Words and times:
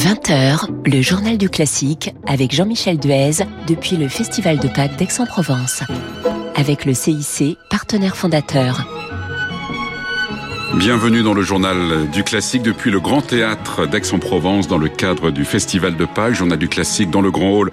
20h, 0.00 0.90
le 0.90 1.02
journal 1.02 1.36
du 1.36 1.50
classique 1.50 2.14
avec 2.26 2.54
Jean-Michel 2.54 2.98
Duez 2.98 3.44
depuis 3.68 3.98
le 3.98 4.08
Festival 4.08 4.58
de 4.58 4.66
Pâques 4.66 4.96
d'Aix-en-Provence. 4.96 5.82
Avec 6.56 6.86
le 6.86 6.94
CIC, 6.94 7.58
partenaire 7.68 8.16
fondateur. 8.16 8.88
Bienvenue 10.76 11.22
dans 11.22 11.34
le 11.34 11.42
journal 11.42 12.08
du 12.10 12.24
classique 12.24 12.62
depuis 12.62 12.90
le 12.90 12.98
Grand 12.98 13.20
Théâtre 13.20 13.86
d'Aix-en-Provence 13.86 14.68
dans 14.68 14.78
le 14.78 14.88
cadre 14.88 15.30
du 15.30 15.44
Festival 15.44 15.94
de 15.98 16.06
Pâques, 16.06 16.32
journal 16.32 16.58
du 16.58 16.68
classique 16.68 17.10
dans 17.10 17.20
le 17.20 17.30
Grand 17.30 17.50
Hall 17.50 17.70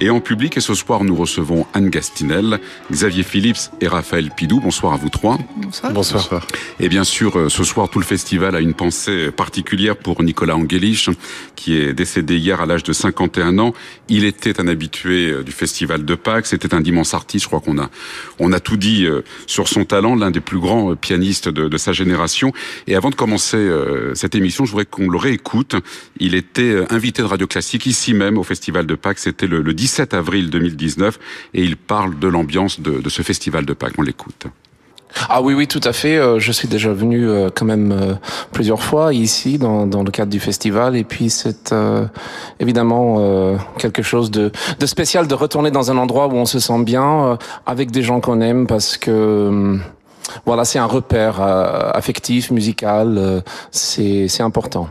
et 0.00 0.10
en 0.10 0.20
public. 0.20 0.56
Et 0.56 0.60
ce 0.60 0.74
soir, 0.74 1.04
nous 1.04 1.14
recevons 1.14 1.66
Anne 1.74 1.90
Gastinel, 1.90 2.60
Xavier 2.90 3.22
Phillips 3.22 3.70
et 3.80 3.88
Raphaël 3.88 4.30
Pidou. 4.30 4.60
Bonsoir 4.60 4.94
à 4.94 4.96
vous 4.96 5.08
trois. 5.08 5.38
Bonsoir. 5.56 5.92
Bonsoir. 5.92 6.46
Et 6.80 6.88
bien 6.88 7.04
sûr, 7.04 7.38
euh, 7.38 7.48
ce 7.48 7.64
soir, 7.64 7.88
tout 7.88 7.98
le 7.98 8.04
festival 8.04 8.54
a 8.56 8.60
une 8.60 8.74
pensée 8.74 9.30
particulière 9.30 9.96
pour 9.96 10.22
Nicolas 10.22 10.56
Angelich, 10.56 11.10
qui 11.56 11.76
est 11.76 11.92
décédé 11.92 12.36
hier 12.36 12.60
à 12.60 12.66
l'âge 12.66 12.82
de 12.82 12.92
51 12.92 13.58
ans. 13.58 13.74
Il 14.08 14.24
était 14.24 14.60
un 14.60 14.68
habitué 14.68 15.30
euh, 15.30 15.42
du 15.42 15.52
Festival 15.52 16.04
de 16.04 16.14
Pâques. 16.14 16.46
C'était 16.46 16.74
un 16.74 16.82
immense 16.82 17.14
artiste. 17.14 17.44
Je 17.44 17.48
crois 17.48 17.60
qu'on 17.60 17.78
a, 17.78 17.90
on 18.38 18.52
a 18.52 18.60
tout 18.60 18.76
dit 18.76 19.04
euh, 19.06 19.22
sur 19.46 19.68
son 19.68 19.84
talent, 19.84 20.16
l'un 20.16 20.30
des 20.30 20.40
plus 20.40 20.58
grands 20.58 20.94
pianistes 20.96 21.48
de, 21.48 21.68
de, 21.68 21.76
sa 21.76 21.92
génération. 21.92 22.52
Et 22.86 22.96
avant 22.96 23.10
de 23.10 23.14
commencer 23.14 23.68
cette 24.14 24.34
émission, 24.34 24.64
je 24.64 24.70
voudrais 24.70 24.86
qu'on 24.86 25.08
le 25.08 25.18
réécoute. 25.18 25.76
Il 26.18 26.34
était 26.34 26.84
invité 26.90 27.22
de 27.22 27.26
Radio 27.26 27.46
Classique 27.46 27.86
ici 27.86 28.14
même 28.14 28.38
au 28.38 28.42
Festival 28.42 28.86
de 28.86 28.94
Pâques. 28.94 29.18
C'était 29.18 29.46
le, 29.46 29.60
le 29.60 29.74
17 29.84 30.14
avril 30.14 30.48
2019 30.48 31.18
et 31.52 31.62
il 31.62 31.76
parle 31.76 32.18
de 32.18 32.26
l'ambiance 32.26 32.80
de, 32.80 33.06
ce 33.10 33.20
festival 33.20 33.66
de 33.66 33.74
Pâques. 33.74 33.92
On 33.98 34.02
l'écoute. 34.02 34.46
Ah 35.28 35.42
oui, 35.42 35.52
oui, 35.52 35.66
tout 35.66 35.82
à 35.84 35.92
fait. 35.92 36.16
Euh, 36.16 36.38
je 36.38 36.52
suis 36.52 36.68
déjà 36.68 36.90
venu 36.94 37.28
euh, 37.28 37.50
quand 37.54 37.66
même 37.66 37.92
euh, 37.92 38.14
plusieurs 38.50 38.82
fois 38.82 39.12
ici 39.12 39.58
dans, 39.58 39.84
le 39.84 40.10
cadre 40.10 40.30
du 40.30 40.40
festival 40.40 40.96
et 40.96 41.04
puis 41.04 41.28
c'est 41.28 41.74
évidemment 42.60 43.58
quelque 43.76 44.02
chose 44.02 44.30
de 44.30 44.50
spécial 44.86 45.26
de 45.26 45.34
retourner 45.34 45.70
dans 45.70 45.90
un 45.90 45.98
endroit 45.98 46.28
où 46.28 46.32
on 46.32 46.46
se 46.46 46.58
sent 46.58 46.82
bien 46.82 47.38
avec 47.66 47.90
des 47.90 48.02
gens 48.02 48.20
qu'on 48.20 48.40
aime 48.40 48.66
parce 48.66 48.96
que 48.96 49.78
voilà, 50.46 50.64
c'est 50.64 50.78
un 50.78 50.86
repère 50.86 51.42
affectif, 51.42 52.50
musical, 52.50 53.42
c'est 53.70 54.40
important. 54.40 54.88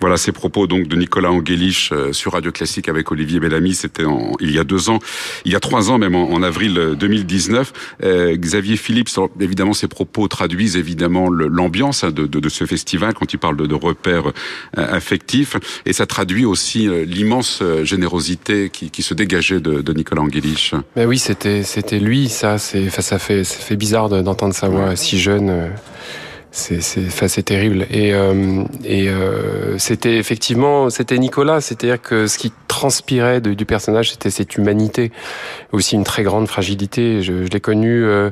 Voilà 0.00 0.16
ces 0.16 0.32
propos 0.32 0.66
donc 0.66 0.86
de 0.86 0.96
Nicolas 0.96 1.30
Angelich 1.30 1.90
euh, 1.92 2.12
sur 2.12 2.32
Radio 2.32 2.52
Classique 2.52 2.88
avec 2.88 3.10
Olivier 3.10 3.40
Bellamy. 3.40 3.74
C'était 3.74 4.04
il 4.40 4.52
y 4.52 4.58
a 4.58 4.64
deux 4.64 4.90
ans, 4.90 5.00
il 5.44 5.52
y 5.52 5.56
a 5.56 5.60
trois 5.60 5.90
ans 5.90 5.98
même 5.98 6.14
en, 6.14 6.42
avril 6.42 6.94
2019. 6.98 7.72
Euh, 8.04 8.36
Xavier 8.36 8.76
Philippe, 8.76 9.08
évidemment, 9.40 9.72
ces 9.72 9.88
propos 9.88 10.28
traduisent 10.28 10.76
évidemment 10.76 11.28
l'ambiance 11.30 12.04
hein, 12.04 12.10
de, 12.10 12.26
de, 12.26 12.40
de, 12.40 12.48
ce 12.48 12.64
festival 12.64 13.14
quand 13.14 13.32
il 13.32 13.38
parle 13.38 13.56
de, 13.56 13.66
de 13.66 13.74
repères 13.74 14.28
euh, 14.28 14.32
affectifs, 14.76 15.56
et 15.84 15.92
ça 15.92 16.06
traduit 16.06 16.44
aussi 16.44 16.88
euh, 16.88 17.04
l'immense 17.04 17.62
générosité 17.82 18.70
qui, 18.70 18.90
qui, 18.90 19.02
se 19.02 19.14
dégageait 19.14 19.60
de, 19.60 19.80
de 19.80 19.92
Nicolas 19.92 20.22
Angelich. 20.22 20.74
Mais 20.96 21.06
oui, 21.06 21.18
c'était 21.18 21.62
c'était 21.62 21.98
lui. 21.98 22.28
Ça, 22.28 22.58
c'est 22.58 22.90
ça 22.90 23.18
fait 23.18 23.44
ça 23.44 23.58
fait 23.58 23.76
bizarre 23.76 24.08
d'entendre 24.08 24.54
sa 24.54 24.68
voix 24.68 24.94
si 24.96 25.18
jeune 25.18 25.70
c'est 26.58 27.28
c'est 27.28 27.42
terrible. 27.42 27.86
Et 27.90 28.12
euh, 28.12 28.64
et 28.84 29.08
euh, 29.08 29.78
c'était 29.78 30.16
effectivement 30.16 30.90
c'était 30.90 31.18
Nicolas. 31.18 31.60
C'est-à-dire 31.60 32.00
que 32.02 32.26
ce 32.26 32.36
qui 32.36 32.52
transpirait 32.66 33.40
du 33.40 33.64
personnage 33.64 34.10
c'était 34.10 34.30
cette 34.30 34.56
humanité. 34.56 35.12
Aussi 35.72 35.94
une 35.94 36.04
très 36.04 36.22
grande 36.22 36.48
fragilité. 36.48 37.22
Je, 37.22 37.44
je 37.44 37.50
l'ai 37.50 37.60
connu 37.60 38.04
euh, 38.04 38.30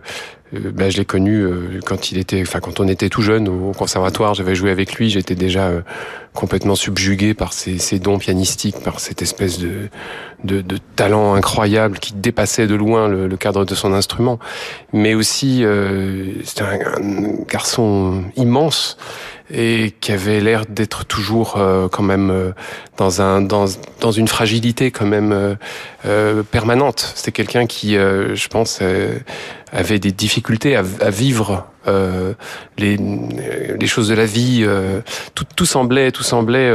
ben, 0.52 0.90
je 0.90 0.96
l'ai 0.96 1.04
connu 1.04 1.40
euh, 1.40 1.80
quand 1.84 2.12
il 2.12 2.18
était, 2.18 2.40
enfin 2.40 2.60
quand 2.60 2.78
on 2.78 2.86
était 2.86 3.08
tout 3.08 3.22
jeune 3.22 3.48
au 3.48 3.72
conservatoire, 3.72 4.34
j'avais 4.34 4.54
joué 4.54 4.70
avec 4.70 4.94
lui, 4.94 5.10
j'étais 5.10 5.34
déjà 5.34 5.66
euh, 5.66 5.80
complètement 6.34 6.76
subjugué 6.76 7.34
par 7.34 7.52
ses, 7.52 7.78
ses, 7.78 7.98
dons 7.98 8.18
pianistiques, 8.18 8.78
par 8.80 9.00
cette 9.00 9.22
espèce 9.22 9.58
de, 9.58 9.88
de, 10.44 10.60
de, 10.60 10.78
talent 10.94 11.34
incroyable 11.34 11.98
qui 11.98 12.12
dépassait 12.14 12.68
de 12.68 12.76
loin 12.76 13.08
le, 13.08 13.26
le 13.26 13.36
cadre 13.36 13.64
de 13.64 13.74
son 13.74 13.92
instrument. 13.92 14.38
Mais 14.92 15.14
aussi, 15.14 15.64
euh, 15.64 16.32
c'était 16.44 16.62
un, 16.62 17.02
un, 17.02 17.44
garçon 17.48 18.22
immense 18.36 18.98
et 19.50 19.92
qui 20.00 20.12
avait 20.12 20.40
l'air 20.40 20.64
d'être 20.66 21.04
toujours 21.04 21.56
euh, 21.56 21.88
quand 21.88 22.02
même 22.02 22.30
euh, 22.30 22.50
dans 22.96 23.22
un 23.22 23.40
dans 23.40 23.66
dans 24.00 24.10
une 24.10 24.28
fragilité 24.28 24.90
quand 24.90 25.06
même 25.06 25.56
euh, 26.06 26.42
permanente. 26.42 27.12
C'était 27.14 27.32
quelqu'un 27.32 27.66
qui, 27.66 27.94
je 27.94 28.48
pense, 28.48 28.80
avait 29.72 29.98
des 29.98 30.12
difficultés 30.12 30.76
à, 30.76 30.84
à 31.00 31.10
vivre 31.10 31.66
les 32.78 32.96
les 32.96 33.86
choses 33.86 34.08
de 34.08 34.14
la 34.14 34.26
vie. 34.26 34.66
tout, 35.34 35.44
tout 35.56 35.66
semblait 35.66 36.10
tout 36.10 36.22
semblait 36.22 36.72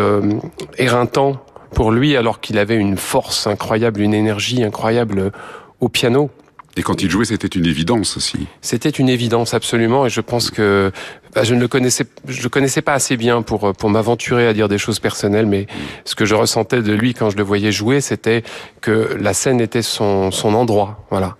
éreintant 0.77 1.43
pour 1.73 1.91
lui, 1.91 2.17
alors 2.17 2.41
qu'il 2.41 2.57
avait 2.57 2.75
une 2.75 2.97
force 2.97 3.47
incroyable, 3.47 4.01
une 4.01 4.13
énergie 4.13 4.63
incroyable 4.63 5.31
au 5.79 5.89
piano. 5.89 6.29
Et 6.77 6.83
quand 6.83 7.01
il 7.01 7.09
jouait, 7.09 7.25
c'était 7.25 7.47
une 7.47 7.65
évidence 7.65 8.15
aussi. 8.15 8.47
C'était 8.61 8.89
une 8.89 9.09
évidence 9.09 9.53
absolument, 9.53 10.05
et 10.05 10.09
je 10.09 10.21
pense 10.21 10.49
que 10.51 10.91
bah, 11.33 11.43
je 11.43 11.55
ne 11.55 11.59
le 11.59 11.67
connaissais, 11.67 12.05
je 12.27 12.43
le 12.43 12.49
connaissais 12.49 12.81
pas 12.81 12.93
assez 12.93 13.17
bien 13.17 13.41
pour 13.41 13.73
pour 13.73 13.89
m'aventurer 13.89 14.47
à 14.47 14.53
dire 14.53 14.67
des 14.67 14.77
choses 14.77 14.99
personnelles, 14.99 15.45
mais 15.45 15.67
ce 16.05 16.15
que 16.15 16.25
je 16.25 16.35
ressentais 16.35 16.81
de 16.81 16.93
lui 16.93 17.13
quand 17.13 17.29
je 17.29 17.37
le 17.37 17.43
voyais 17.43 17.71
jouer, 17.71 18.01
c'était 18.01 18.43
que 18.81 19.15
la 19.19 19.33
scène 19.33 19.61
était 19.61 19.81
son 19.81 20.31
son 20.31 20.53
endroit, 20.53 21.05
voilà. 21.09 21.37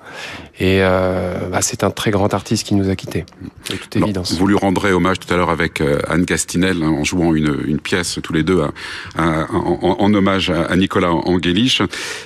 Et 0.59 0.78
euh, 0.81 1.50
bah, 1.52 1.62
c'est 1.62 1.84
un 1.84 1.90
très 1.90 2.12
grand 2.12 2.31
artiste 2.35 2.68
qui 2.68 2.75
nous 2.75 2.90
a 2.90 2.96
quittés, 2.96 3.25
de 3.72 3.75
toute 3.78 3.96
évidence. 3.96 4.34
Vous 4.34 4.46
lui 4.46 4.56
rendrez 4.56 4.94
hommage 4.94 5.18
tout 5.18 5.34
à 5.34 5.38
l'heure 5.38 5.50
avec 5.50 5.81
euh, 5.81 6.00
Anne 6.08 6.25
Castinel 6.25 6.84
hein, 6.84 6.90
en 6.90 7.03
jouant 7.03 7.34
une, 7.34 7.58
une 7.66 7.79
pièce 7.79 8.19
tous 8.22 8.31
les 8.31 8.44
deux 8.44 8.62
à, 8.62 8.72
à, 9.18 9.52
en, 9.52 9.96
en, 10.00 10.13
hommage 10.13 10.52
à, 10.52 10.75
Nicolas 10.75 11.12
Angelich. 11.12 11.81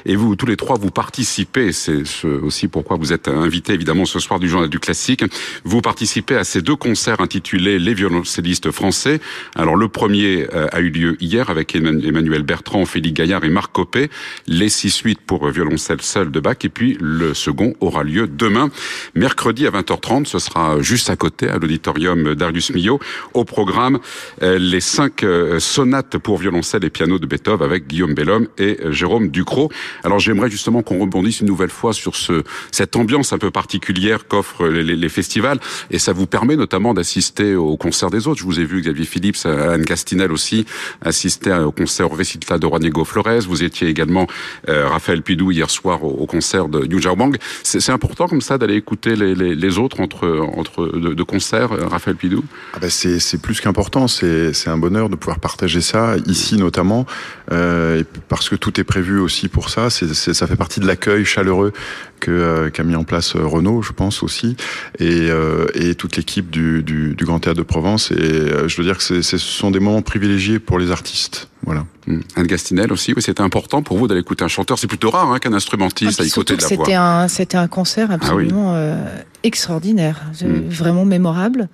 Et 0.06 0.18
vous, 0.18 0.36
tous 0.36 0.48
les 0.48 0.58
trois, 0.58 0.78
vous 0.78 0.92
participez, 0.92 1.72
c'est 1.72 2.06
ce, 2.06 2.28
aussi 2.28 2.68
pourquoi 2.68 2.98
vous 2.98 3.14
êtes 3.14 3.30
invités 3.30 3.72
évidemment 3.72 4.04
ce 4.04 4.20
soir 4.20 4.40
du 4.40 4.50
Journal 4.50 4.70
du 4.70 4.80
Classique, 4.80 5.24
vous 5.64 5.80
participez 5.80 6.36
à 6.36 6.44
ces 6.44 6.62
deux 6.62 6.76
concerts 6.76 7.22
intitulés 7.22 7.55
Les 7.58 7.94
violoncellistes 7.94 8.72
français. 8.72 9.20
Alors 9.56 9.76
le 9.76 9.88
premier 9.88 10.48
euh, 10.54 10.68
a 10.72 10.82
eu 10.82 10.90
lieu 10.90 11.18
hier 11.20 11.50
avec 11.50 11.76
Emmanuel 11.76 12.44
Bertrand, 12.44 12.86
Félix 12.86 13.14
Gaillard 13.14 13.44
et 13.44 13.50
Marc 13.50 13.72
Copé, 13.72 14.10
les 14.48 14.70
six 14.70 14.90
suites 14.90 15.22
pour 15.22 15.48
violoncelle 15.50 16.02
seul 16.02 16.32
de 16.32 16.40
Bach, 16.40 16.58
et 16.64 16.70
puis 16.70 16.98
le 17.00 17.34
second 17.34 17.74
aura 17.80 18.04
lieu 18.04 18.28
demain, 18.28 18.70
mercredi 19.14 19.68
à 19.68 19.72
20h30. 19.72 20.26
Ce 20.26 20.40
sera 20.40 20.82
juste 20.82 21.10
à 21.10 21.16
côté, 21.16 21.50
à 21.50 21.58
l'auditorium 21.58 22.36
Darius 22.36 22.72
Milhaud. 22.72 23.00
Au 23.34 23.46
programme, 23.46 24.00
euh, 24.42 24.58
les 24.58 24.82
cinq 24.82 25.24
euh, 25.24 25.60
sonates 25.60 26.18
pour 26.18 26.38
violoncelle 26.38 26.84
et 26.84 26.90
piano 26.90 27.20
de 27.20 27.26
Beethoven 27.26 27.66
avec 27.66 27.88
Guillaume 27.88 28.14
Bellhomme 28.14 28.48
et 28.58 28.78
euh, 28.84 28.92
Jérôme 28.92 29.30
Ducrot. 29.30 29.72
Alors 30.04 30.20
j'aimerais 30.20 30.50
justement 30.50 30.82
qu'on 30.82 31.00
rebondisse 31.00 31.42
une 31.42 31.48
nouvelle 31.48 31.70
fois 31.70 31.94
sur 31.94 32.16
ce, 32.16 32.44
cette 32.72 32.96
ambiance 32.96 33.34
un 33.34 33.38
peu 33.38 33.52
particulière 33.52 34.28
qu'offrent 34.28 34.68
les, 34.68 34.84
les, 34.84 34.96
les, 34.96 35.10
festivals. 35.10 35.60
Et 35.92 36.00
ça 36.00 36.14
vous 36.14 36.28
permet 36.28 36.56
notamment 36.56 36.94
d'assister 36.94 37.45
au 37.54 37.78
concert 37.78 38.10
des 38.10 38.28
autres. 38.28 38.40
Je 38.40 38.46
vous 38.46 38.60
ai 38.60 38.66
vu, 38.66 38.82
Xavier 38.82 39.06
Phillips, 39.06 39.46
Anne 39.46 39.84
Gastinel 39.84 40.32
aussi, 40.32 40.66
assister 41.02 41.54
au 41.54 41.72
concert 41.72 42.12
au 42.12 42.16
récital 42.16 42.60
de 42.60 42.68
Juan 42.68 43.06
Flores. 43.06 43.42
Vous 43.48 43.64
étiez 43.64 43.88
également, 43.88 44.28
euh, 44.70 44.88
Raphaël 44.88 45.22
Pidou, 45.22 45.52
hier 45.52 45.70
soir 45.70 46.04
au, 46.04 46.26
concert 46.26 46.68
de 46.68 46.86
Yu 46.86 47.00
Bang. 47.16 47.38
C'est 47.64 47.92
important 47.92 48.28
comme 48.28 48.42
ça 48.42 48.58
d'aller 48.58 48.76
écouter 48.76 49.16
les, 49.16 49.78
autres 49.78 50.00
entre, 50.00 50.28
entre 50.56 50.88
de, 50.88 51.14
de 51.14 51.24
concerts, 51.24 51.72
euh, 51.74 51.88
Raphaël 51.88 52.16
Pidou? 52.16 52.44
Ah 52.74 52.80
ben 52.80 52.90
C'est 52.90 53.42
plus 53.42 53.60
qu'important, 53.62 54.08
c'est 54.08 54.68
un 54.68 54.78
bonheur 54.78 55.10
de 55.10 55.16
pouvoir 55.16 55.40
partager 55.40 55.82
ça, 55.82 56.16
ici 56.26 56.56
notamment, 56.56 57.06
euh, 57.52 58.04
parce 58.30 58.50
que 58.50 58.56
tout 58.56 58.80
est 58.80 58.84
prévu 58.84 59.20
aussi 59.20 59.48
pour 59.48 59.70
ça, 59.70 59.90
ça 59.90 60.48
fait 60.48 60.56
partie 60.56 60.80
de 60.80 60.88
l'accueil 60.88 61.26
chaleureux 61.26 61.74
qu'a 62.20 62.32
euh, 62.32 62.70
qu 62.70 62.84
mis 62.84 62.96
en 62.96 63.04
place 63.04 63.36
euh, 63.36 63.46
Renault, 63.46 63.82
je 63.82 63.92
pense 63.92 64.24
aussi, 64.24 64.56
et, 65.00 65.30
euh, 65.30 65.68
et 65.74 65.96
toute 65.96 66.18
l'équipe 66.18 66.50
du, 66.50 66.84
du, 66.84 67.16
du, 67.16 67.26
Grand 67.26 67.40
Théâtre 67.40 67.58
de 67.58 67.64
Provence, 67.64 68.12
et 68.12 68.68
je 68.68 68.78
veux 68.78 68.84
dire 68.84 68.98
que 68.98 69.22
ce 69.22 69.38
sont 69.38 69.72
des 69.72 69.80
moments 69.80 70.02
privilégiés 70.02 70.60
pour 70.60 70.80
les 70.80 70.92
artistes. 70.92 71.50
Voilà. 71.64 71.86
Mmh. 72.06 72.20
Anne 72.36 72.48
Gastinel 72.48 72.94
aussi, 72.94 73.14
oui, 73.16 73.22
c'était 73.22 73.42
important 73.42 73.82
pour 73.82 73.98
vous 73.98 74.08
d'aller 74.08 74.22
écouter 74.22 74.44
un 74.44 74.48
chanteur. 74.48 74.78
C'est 74.78 74.88
plutôt 74.88 75.10
rare 75.10 75.32
hein, 75.32 75.40
qu'un 75.40 75.54
instrumentiste 75.54 76.20
ah, 76.22 76.24
à 76.24 76.30
côté 76.30 76.56
de 76.56 76.62
la 76.62 76.76
voix. 76.76 76.96
Un, 76.96 77.28
c'était 77.28 77.58
un 77.58 77.68
concert 77.68 78.12
absolument 78.12 78.70
ah, 78.70 78.74
oui. 78.74 78.78
euh, 78.78 79.06
extraordinaire, 79.44 80.22
mmh. 80.42 80.70
vraiment 80.70 81.06
mémorable. 81.06 81.68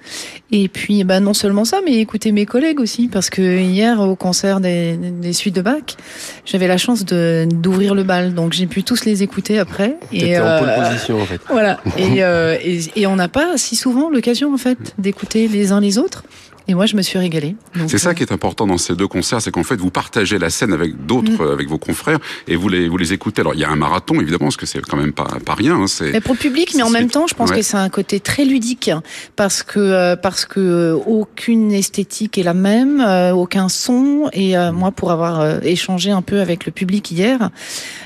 Et 0.52 0.70
puis, 0.70 1.04
bah, 1.04 1.20
non 1.20 1.34
seulement 1.34 1.66
ça, 1.66 1.80
mais 1.84 1.96
écouter 2.00 2.32
mes 2.32 2.46
collègues 2.46 2.80
aussi, 2.80 3.10
parce 3.10 3.30
que 3.30 3.60
hier, 3.60 4.00
au 4.00 4.16
concert 4.16 4.62
des, 4.62 4.96
des 4.96 5.34
suites 5.34 5.56
de 5.56 5.62
Bach, 5.62 5.98
j'avais 6.46 6.68
la 6.68 6.78
chance 6.78 7.04
de, 7.04 7.46
d'ouvrir 7.52 7.94
le 7.94 8.04
bal, 8.04 8.34
donc 8.34 8.54
j'ai 8.54 8.68
pu 8.68 8.84
tous 8.84 9.04
les 9.04 9.24
écouter 9.24 9.60
après. 9.60 9.98
Et 10.14 10.38
euh, 10.38 10.58
en 10.58 10.60
pole 10.60 10.88
position, 10.88 11.22
en 11.22 11.26
fait. 11.26 11.42
Voilà. 11.50 11.82
et, 11.98 12.24
euh, 12.24 12.58
et, 12.64 12.80
et, 12.96 13.08
on 13.08 13.18
n'a 13.18 13.28
pas 13.28 13.58
si 13.58 13.76
souvent 13.76 14.10
l'occasion, 14.10 14.54
en 14.54 14.58
fait, 14.58 14.94
d'écouter 14.98 15.50
les 15.50 15.74
uns 15.74 15.82
les 15.82 15.98
autres. 15.98 16.24
Et 16.68 16.74
moi, 16.74 16.86
je 16.86 16.96
me 16.96 17.02
suis 17.02 17.18
régalée. 17.18 17.56
C'est 17.88 17.98
ça 17.98 18.14
qui 18.14 18.24
est 18.24 18.32
important 18.32 18.68
dans 18.68 18.78
ces 18.78 18.96
deux 18.96 19.08
concerts, 19.08 19.42
c'est 19.42 19.52
qu'en 19.52 19.64
fait, 19.64 19.78
vous 19.78 19.90
partagez 19.90 20.38
la 20.38 20.50
scène 20.50 20.74
avec 20.74 21.06
d'autres, 21.06 21.46
mm. 21.46 21.52
avec 21.52 21.68
vos 21.68 21.78
confrères, 21.78 22.20
et 22.48 22.56
vous 22.56 22.70
les, 22.70 22.88
vous 22.88 22.98
les 22.98 23.14
écoutez. 23.14 23.42
Alors, 23.42 23.56
il 23.56 23.60
y 23.60 23.64
a 23.64 23.70
un 23.70 23.76
marathon, 23.76 24.22
évidemment, 24.22 24.46
parce 24.46 24.58
que 24.58 24.66
c'est 24.66 24.82
quand 24.82 24.98
même 24.98 25.14
pas, 25.14 25.28
pas 25.46 25.56
rien. 25.56 25.76
Hein, 25.76 25.86
mais 26.14 26.22
pour 26.22 26.36
le 26.36 26.40
public, 26.40 26.74
mais 26.76 26.84
en 26.84 26.90
même 26.90 27.10
temps, 27.10 27.28
je 27.28 27.34
pense 27.34 27.52
que 27.52 27.62
c'est 27.62 27.78
un 27.78 27.90
côté 27.90 28.20
très 28.20 28.46
ludique, 28.46 28.92
parce 29.36 29.64
que, 29.64 30.16
parce 30.16 30.46
que 30.46 30.98
aucune 31.08 31.72
esthétique 31.72 32.38
est 32.38 32.44
la 32.44 32.54
même, 32.54 33.02
aucun 33.34 33.68
son, 33.68 34.30
et 34.34 34.56
moi, 34.72 34.92
pour 34.92 35.12
avoir 35.12 35.64
échangé 35.64 36.12
un 36.12 36.22
peu 36.22 36.42
avec 36.42 36.66
le 36.66 36.72
public 36.72 37.12
hier, 37.12 37.50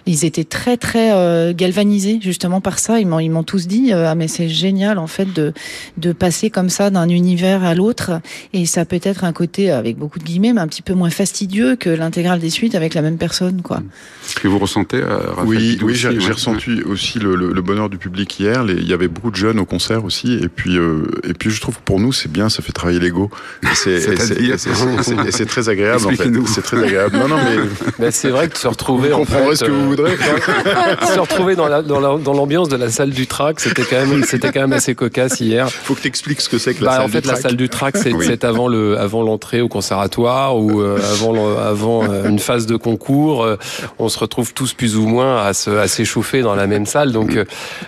ils 0.06 0.26
étaient 0.26 0.44
très, 0.44 0.78
très 0.78 1.54
galvanisés, 1.54 2.20
justement, 2.22 2.62
par 2.62 2.80
ça. 2.80 3.00
Ils 3.00 3.08
m'ont, 3.08 3.20
ils 3.20 3.30
m'ont 3.30 3.44
tous 3.44 3.68
dit, 3.68 3.92
ah, 3.92 4.16
mais 4.16 4.28
c'est 4.28 4.50
génial, 4.50 4.98
en 4.98 5.08
fait, 5.08 5.32
de, 5.34 5.54
de 5.98 6.14
passer 6.14 6.50
comme 6.50 6.70
ça 6.70 6.90
d'un 6.90 7.10
univers 7.10 7.64
à 7.64 7.76
l'autre 7.76 8.22
et 8.56 8.66
ça 8.66 8.86
peut 8.86 9.00
être 9.04 9.26
un 9.26 9.34
côté 9.34 9.70
avec 9.70 9.98
beaucoup 9.98 10.18
de 10.18 10.24
guillemets 10.24 10.54
mais 10.54 10.62
un 10.62 10.68
petit 10.68 10.82
peu 10.82 10.94
moins 10.94 11.10
fastidieux 11.10 11.76
que 11.76 11.90
l'intégrale 11.90 12.40
des 12.40 12.50
suites 12.50 12.74
avec 12.74 12.94
la 12.94 13.02
même 13.02 13.18
personne 13.18 13.62
quoi. 13.62 13.82
Ce 14.24 14.36
que 14.36 14.48
vous 14.48 14.60
ressentez 14.60 15.02
euh, 15.04 15.20
Oui, 15.46 15.78
oui, 15.84 15.94
j'ai 15.94 16.10
ressenti 16.10 16.82
aussi 16.84 17.20
le, 17.20 17.36
le, 17.36 17.62
bonheur 17.62 17.90
du 17.90 17.98
public 17.98 18.40
hier. 18.40 18.64
Les, 18.64 18.76
il 18.76 18.88
y 18.88 18.94
avait 18.94 19.10
beaucoup 19.10 19.30
de 19.30 19.36
jeunes 19.36 19.60
au 19.60 19.66
concert 19.66 20.06
aussi 20.06 20.36
et 20.42 20.48
puis 20.48 20.78
euh, 20.78 21.04
et 21.26 21.34
puis 21.34 21.50
je 21.50 21.60
trouve 21.60 21.76
que 21.76 21.84
pour 21.84 22.00
nous 22.00 22.14
c'est 22.14 22.32
bien, 22.32 22.48
ça 22.48 22.64
fait 22.64 22.72
travailler 22.72 23.00
l'ego. 23.00 23.30
C'est 23.74 24.00
c'est 25.32 25.46
très 25.46 25.68
agréable 25.68 26.06
en 26.08 26.12
fait. 26.12 26.30
C'est 26.48 26.62
très 26.62 26.82
agréable. 26.82 27.18
Non 27.18 27.28
non 27.28 27.38
mais 27.38 27.58
ben, 28.00 28.12
c'est 28.12 28.30
vrai 28.30 28.48
que 28.48 28.58
se 28.58 28.70
retrouver 28.70 29.10
vous 29.10 29.18
comprendrez 29.18 29.58
ce 29.58 29.66
que 29.66 29.72
vous 29.72 29.84
euh, 29.84 29.88
voudrez. 29.88 30.16
se 31.14 31.20
retrouver 31.20 31.58
dans 31.58 31.68
l'ambiance 31.68 32.70
dans 32.70 32.78
de 32.78 32.82
la 32.82 32.90
salle 32.90 33.12
du 33.12 33.28
track, 33.28 33.60
c'était 33.60 33.84
quand 33.84 34.06
même 34.06 34.24
c'était 34.24 34.54
quand 34.54 34.62
même 34.62 34.74
assez 34.74 34.96
cocasse 34.96 35.42
hier. 35.42 35.70
Faut 35.70 35.94
que 35.94 36.02
tu 36.02 36.08
expliques 36.08 36.40
ce 36.40 36.48
que 36.48 36.58
c'est 36.58 36.74
que 36.74 36.86
la 36.86 36.92
bah, 36.92 36.98
salle 36.98 37.06
en 37.06 37.10
fait, 37.10 37.26
la 37.26 37.36
salle 37.36 37.58
du 37.58 37.68
track, 37.68 37.98
c'est 37.98 38.14
avant 38.46 38.68
le 38.68 38.98
avant 38.98 39.24
l'entrée 39.24 39.62
au 39.62 39.68
conservatoire 39.68 40.58
ou 40.58 40.82
euh, 40.82 40.98
avant 41.12 41.58
avant 41.58 42.04
euh, 42.04 42.30
une 42.30 42.40
phase 42.40 42.66
de 42.66 42.76
concours. 42.76 43.44
Euh, 43.44 43.58
on 44.00 44.10
se 44.10 44.20
retrouve 44.20 44.54
tous 44.54 44.74
plus 44.74 44.96
ou 44.96 45.08
moins 45.08 45.44
à 45.44 45.54
se 45.54 45.70
à 45.70 45.88
s'échauffer 45.88 46.42
dans 46.42 46.56
la 46.56 46.68
même 46.68 46.86
salle. 46.86 47.12
Donc, 47.12 47.38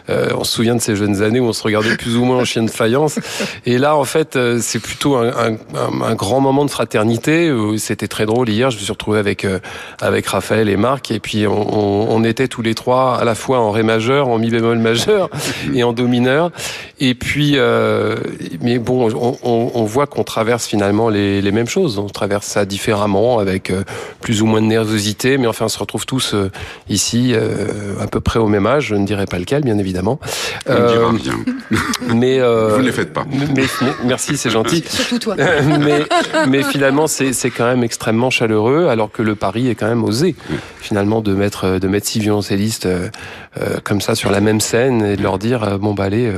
on 0.10 0.44
se 0.44 0.52
souvient 0.52 0.76
de 0.76 0.82
ces 0.82 0.96
jeunes 0.96 1.22
années 1.22 1.40
où 1.40 1.46
on 1.46 1.54
se 1.54 1.64
regardait 1.64 1.96
plus 1.96 2.18
ou 2.18 2.26
moins 2.26 2.38
en 2.38 2.46
chien 2.46 2.64
de 2.64 2.70
faïence. 2.70 3.20
Et 3.66 3.78
là, 3.78 3.96
en 3.96 4.04
fait, 4.04 4.38
c'est 4.60 4.80
plutôt 4.80 5.16
un, 5.16 5.30
un, 5.30 6.02
un, 6.02 6.16
grand 6.16 6.42
moment 6.42 6.66
de 6.66 6.70
fraternité. 6.70 7.54
C'était 7.78 8.08
très 8.08 8.26
drôle 8.26 8.50
hier. 8.50 8.72
Je 8.72 8.78
me 8.78 8.82
suis 8.82 8.92
retrouvé 8.92 9.20
avec 9.20 9.46
avec 10.02 10.28
Raphaël 10.28 10.70
et 10.70 10.78
Marc, 10.78 11.12
et 11.12 11.20
puis 11.20 11.48
on, 11.48 12.12
on, 12.12 12.24
était 12.24 12.48
tous 12.48 12.62
les 12.62 12.76
trois 12.76 13.18
à 13.20 13.26
la 13.26 13.36
fois 13.36 13.60
en 13.60 13.72
ré 13.72 13.84
majeur, 13.84 14.28
en 14.28 14.38
mi 14.38 14.50
bémol 14.50 14.78
majeur 14.78 15.30
et 15.74 15.84
en 15.84 15.94
do 15.94 16.08
mineur. 16.08 16.52
Et 17.00 17.14
puis, 17.14 17.54
euh, 17.56 18.16
mais 18.62 18.80
bon, 18.80 19.10
on, 19.14 19.38
on, 19.44 19.72
on 19.74 19.84
voit 19.84 20.08
qu'on 20.08 20.24
traverse 20.38 20.68
finalement 20.68 21.10
les, 21.10 21.42
les, 21.42 21.52
mêmes 21.52 21.68
choses. 21.68 21.98
On 21.98 22.06
traverse 22.06 22.46
ça 22.46 22.64
différemment, 22.64 23.40
avec 23.40 23.72
euh, 23.72 23.84
plus 24.22 24.44
ou 24.44 24.46
moins 24.46 24.62
de 24.62 24.68
nervosité, 24.68 25.40
mais 25.40 25.48
enfin, 25.48 25.66
on 25.66 25.68
se 25.68 25.80
retrouve 25.80 26.06
tous 26.06 26.36
euh, 26.36 26.52
ici, 26.90 27.32
euh, 27.34 28.00
à 28.00 28.06
peu 28.06 28.20
près 28.20 28.38
au 28.38 28.46
même 28.46 28.68
âge. 28.68 28.86
Je 28.90 28.96
ne 28.96 29.04
dirais 29.04 29.26
pas 29.26 29.40
lequel, 29.40 29.64
bien 29.64 29.80
évidemment. 29.80 30.20
Euh, 30.70 31.12
bien. 31.14 31.34
Mais 32.14 32.38
vous 32.38 32.78
ne 32.78 32.84
les 32.84 32.92
faites 32.92 33.14
pas. 33.14 33.26
Mais, 33.32 33.64
merci, 34.06 34.38
c'est 34.38 34.52
gentil. 34.52 34.84
Surtout 34.90 35.18
toi. 35.18 35.36
mais, 35.80 36.06
mais 36.48 36.64
finalement, 36.64 37.08
c'est 37.08 37.50
quand 37.50 37.66
même 37.66 37.84
extrêmement 37.84 38.30
chaleureux, 38.30 38.88
alors 38.88 39.12
que 39.12 39.24
le 39.24 39.34
pari 39.34 39.70
est 39.70 39.76
quand 39.76 39.88
même 39.88 40.04
osé, 40.04 40.36
finalement, 40.80 41.22
de 41.22 41.34
mettre 41.34 41.80
de 41.80 41.88
mettre 41.88 42.06
six 42.06 42.20
violoncellistes 42.20 42.88
comme 43.84 44.02
ça 44.02 44.14
sur 44.14 44.30
la 44.32 44.40
même 44.40 44.62
scène 44.62 45.04
et 45.04 45.16
de 45.18 45.24
leur 45.24 45.40
dire 45.40 45.80
bon 45.80 45.94
bah 45.96 46.04
allez 46.06 46.32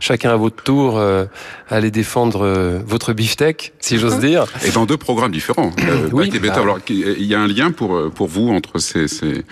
chacun 0.00 0.30
à 0.30 0.36
votre 0.36 0.62
tour 0.62 0.98
euh, 1.04 1.26
aller 1.70 1.90
défendre 1.90 2.44
euh, 2.44 2.78
votre 2.86 3.12
beefsteak, 3.12 3.43
si 3.80 3.98
j'ose 3.98 4.18
dire. 4.18 4.46
Et 4.66 4.70
dans 4.70 4.86
deux 4.86 4.96
programmes 4.96 5.32
différents. 5.32 5.72
Euh, 5.80 6.08
oui, 6.12 6.30
bah 6.38 6.52
Alors, 6.54 6.78
il 6.88 7.24
y 7.24 7.34
a 7.34 7.40
un 7.40 7.48
lien 7.48 7.70
pour 7.70 8.10
pour 8.10 8.28
vous 8.28 8.48
entre 8.48 8.78
ces, 8.78 9.08
ces 9.08 9.44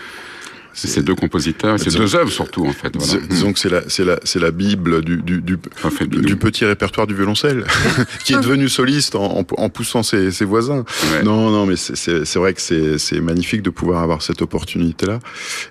c'est 0.73 0.89
ces 0.89 1.03
deux 1.03 1.15
compositeurs, 1.15 1.79
ces 1.79 1.91
deux 1.91 2.17
œuvres 2.17 2.31
surtout 2.31 2.67
en 2.67 2.73
fait. 2.73 2.93
Voilà. 2.95 3.27
Disons 3.29 3.53
que 3.53 3.59
c'est 3.59 3.69
la, 3.69 3.83
c'est 3.89 4.05
la, 4.05 4.19
c'est 4.25 4.39
la 4.39 4.51
bible 4.51 5.03
du 5.03 5.17
du, 5.23 5.41
du, 5.41 5.59
du 6.07 6.37
petit 6.37 6.65
répertoire 6.65 7.07
du 7.07 7.15
violoncelle, 7.15 7.65
qui 8.25 8.35
est 8.35 8.41
devenu 8.41 8.69
soliste 8.69 9.15
en, 9.15 9.45
en, 9.57 9.69
poussant 9.69 10.03
ses, 10.03 10.31
ses 10.31 10.45
voisins. 10.45 10.85
Non, 11.25 11.51
non, 11.51 11.67
mais 11.67 11.77
c'est, 11.77 12.25
c'est 12.25 12.39
vrai 12.39 12.55
que 12.55 12.61
c'est, 12.61 12.99
c'est 12.99 13.21
magnifique 13.21 13.63
de 13.63 13.71
pouvoir 13.71 14.03
avoir 14.03 14.23
cette 14.23 14.43
opportunité-là. 14.43 15.19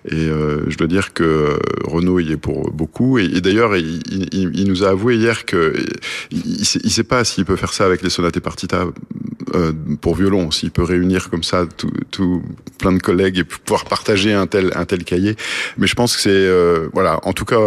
Et 0.05 0.13
euh, 0.15 0.69
je 0.69 0.77
dois 0.77 0.87
dire 0.87 1.13
que 1.13 1.57
Renaud 1.83 2.19
y 2.19 2.31
est 2.31 2.37
pour 2.37 2.71
beaucoup. 2.71 3.17
Et, 3.17 3.41
d'ailleurs, 3.41 3.75
il, 3.75 4.01
il, 4.11 4.51
il, 4.53 4.67
nous 4.67 4.83
a 4.83 4.89
avoué 4.89 5.15
hier 5.15 5.45
que 5.45 5.75
il, 6.31 6.61
il 6.61 6.91
sait 6.91 7.03
pas 7.03 7.23
s'il 7.23 7.45
peut 7.45 7.55
faire 7.55 7.73
ça 7.73 7.85
avec 7.85 8.01
les 8.01 8.09
sonates 8.09 8.37
et 8.37 8.41
partitas 8.41 8.85
euh, 9.53 9.73
pour 9.99 10.15
violon, 10.15 10.51
s'il 10.51 10.71
peut 10.71 10.83
réunir 10.83 11.29
comme 11.29 11.43
ça 11.43 11.65
tout, 11.77 11.91
tout 12.09 12.41
plein 12.77 12.93
de 12.93 13.01
collègues 13.01 13.39
et 13.39 13.43
pouvoir 13.43 13.85
partager 13.85 14.33
un 14.33 14.47
tel 14.47 14.71
un 14.75 14.85
tel 14.85 15.03
cahier. 15.03 15.35
Mais 15.77 15.87
je 15.87 15.95
pense 15.95 16.15
que 16.15 16.21
c'est 16.21 16.29
euh, 16.29 16.89
voilà, 16.93 17.19
en 17.23 17.33
tout 17.33 17.45
cas 17.45 17.59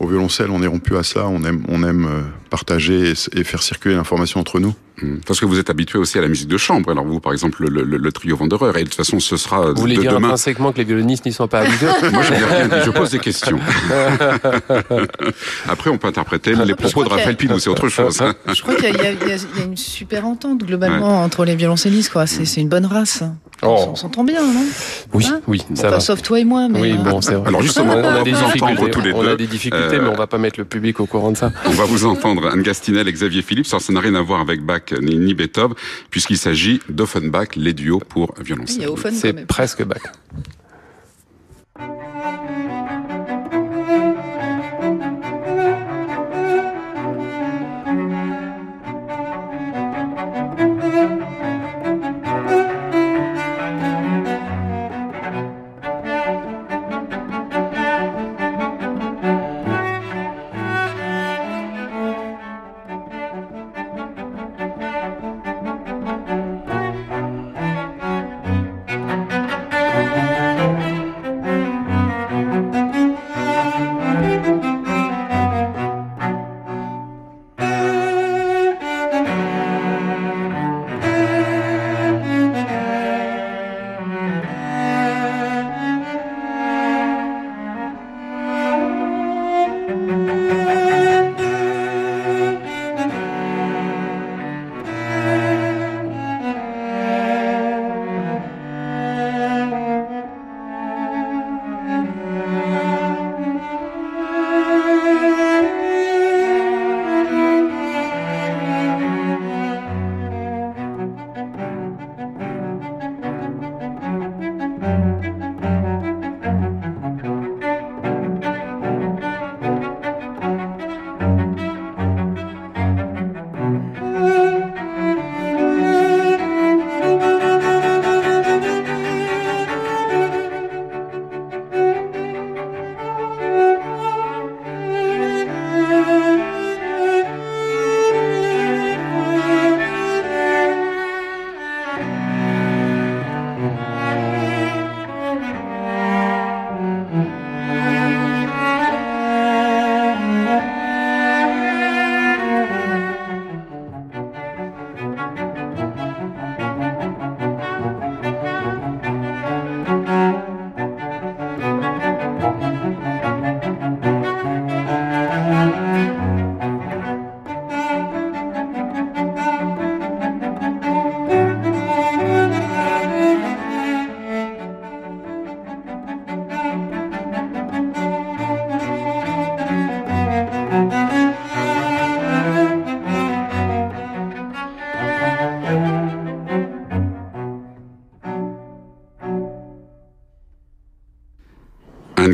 au, 0.00 0.06
violoncelle, 0.06 0.50
on 0.50 0.62
est 0.62 0.66
rompu 0.66 0.96
à 0.96 1.02
ça. 1.02 1.26
On 1.28 1.44
aime 1.44 1.62
on 1.68 1.82
aime 1.84 2.06
euh, 2.06 2.22
partager 2.50 3.14
et, 3.32 3.44
faire 3.44 3.62
circuler 3.62 3.94
l'information 3.94 4.40
entre 4.40 4.58
nous. 4.58 4.74
Mmh. 5.02 5.16
Parce 5.26 5.40
que 5.40 5.46
vous 5.46 5.58
êtes 5.58 5.70
habitué 5.70 5.98
aussi 5.98 6.18
à 6.18 6.20
la 6.20 6.28
musique 6.28 6.48
de 6.48 6.58
chambre. 6.58 6.90
Alors 6.90 7.04
vous, 7.04 7.20
par 7.20 7.32
exemple, 7.32 7.64
le, 7.66 7.82
le, 7.82 7.96
le 7.96 8.12
trio 8.12 8.36
Wanderer, 8.36 8.80
et 8.80 8.84
de 8.84 8.88
toute 8.88 8.94
façon, 8.94 9.20
ce 9.20 9.36
sera. 9.36 9.72
Vous 9.72 9.80
voulez 9.80 9.96
dire 9.96 10.12
demain... 10.12 10.28
intrinsèquement 10.28 10.72
que 10.72 10.78
les 10.78 10.84
violonistes 10.84 11.26
n'y 11.26 11.32
sont 11.32 11.48
pas 11.48 11.60
habitués 11.60 11.88
Moi, 12.12 12.22
je, 12.22 12.32
rien 12.32 12.68
dit, 12.68 12.76
je 12.84 12.90
pose 12.90 13.10
des 13.10 13.18
questions. 13.18 13.58
Après, 15.68 15.90
on 15.90 15.98
peut 15.98 16.08
interpréter 16.08 16.54
les 16.54 16.74
propos 16.74 17.04
de 17.04 17.08
Raphaël 17.08 17.36
Pinou, 17.36 17.58
c'est 17.58 17.70
autre 17.70 17.88
chose. 17.88 18.22
Je 18.52 18.62
crois 18.62 18.74
qu'il 18.74 18.94
y, 18.94 18.98
y, 18.98 19.32
a 19.32 19.64
une 19.64 19.76
super 19.76 20.26
entente 20.26 20.64
globalement 20.64 21.18
ouais. 21.18 21.24
entre 21.24 21.44
les 21.44 21.56
violoncellistes. 21.56 22.12
Quoi. 22.12 22.26
C'est, 22.26 22.60
une 22.60 22.68
bonne 22.68 22.86
race. 22.86 23.22
Oh. 23.62 23.86
On 23.90 23.94
s'entend 23.94 24.24
bien, 24.24 24.40
non? 24.40 24.64
Oui, 25.12 25.26
hein? 25.28 25.40
oui, 25.46 25.62
ça 25.74 25.88
bon, 25.88 25.90
va. 25.90 26.00
Sauf 26.00 26.22
toi 26.22 26.40
et 26.40 26.44
moi, 26.44 26.68
mais. 26.68 26.80
Oui, 26.80 26.92
bon, 26.94 27.20
c'est 27.20 27.34
vrai. 27.34 27.48
Alors 27.48 27.62
justement, 27.62 27.92
on, 27.96 28.04
a 28.04 28.22
des 28.22 28.32
difficultés. 28.32 28.90
Tous 28.90 29.00
les 29.00 29.12
on 29.12 29.22
deux. 29.22 29.30
a 29.30 29.36
des 29.36 29.46
difficultés, 29.46 29.96
euh... 29.96 30.02
mais 30.02 30.08
on 30.08 30.16
va 30.16 30.26
pas 30.26 30.38
mettre 30.38 30.58
le 30.58 30.64
public 30.64 31.00
au 31.00 31.06
courant 31.06 31.30
de 31.30 31.36
ça. 31.36 31.52
On 31.66 31.70
va 31.70 31.84
vous 31.84 32.06
entendre, 32.06 32.48
Anne 32.48 32.62
Gastinel 32.62 33.08
et 33.08 33.12
Xavier 33.12 33.42
Philippe. 33.42 33.66
Ça 33.66 33.78
n'a 33.90 34.00
rien 34.00 34.14
à 34.14 34.22
voir 34.22 34.40
avec 34.40 34.64
Bach 34.64 34.92
ni, 35.00 35.16
ni 35.16 35.34
Beethoven, 35.34 35.76
puisqu'il 36.10 36.38
s'agit 36.38 36.80
d'Offenbach, 36.88 37.56
les 37.56 37.72
duos 37.72 38.00
pour 38.00 38.34
violoncelle. 38.40 38.88
C'est 39.12 39.46
presque 39.46 39.84
Bach. 39.84 40.00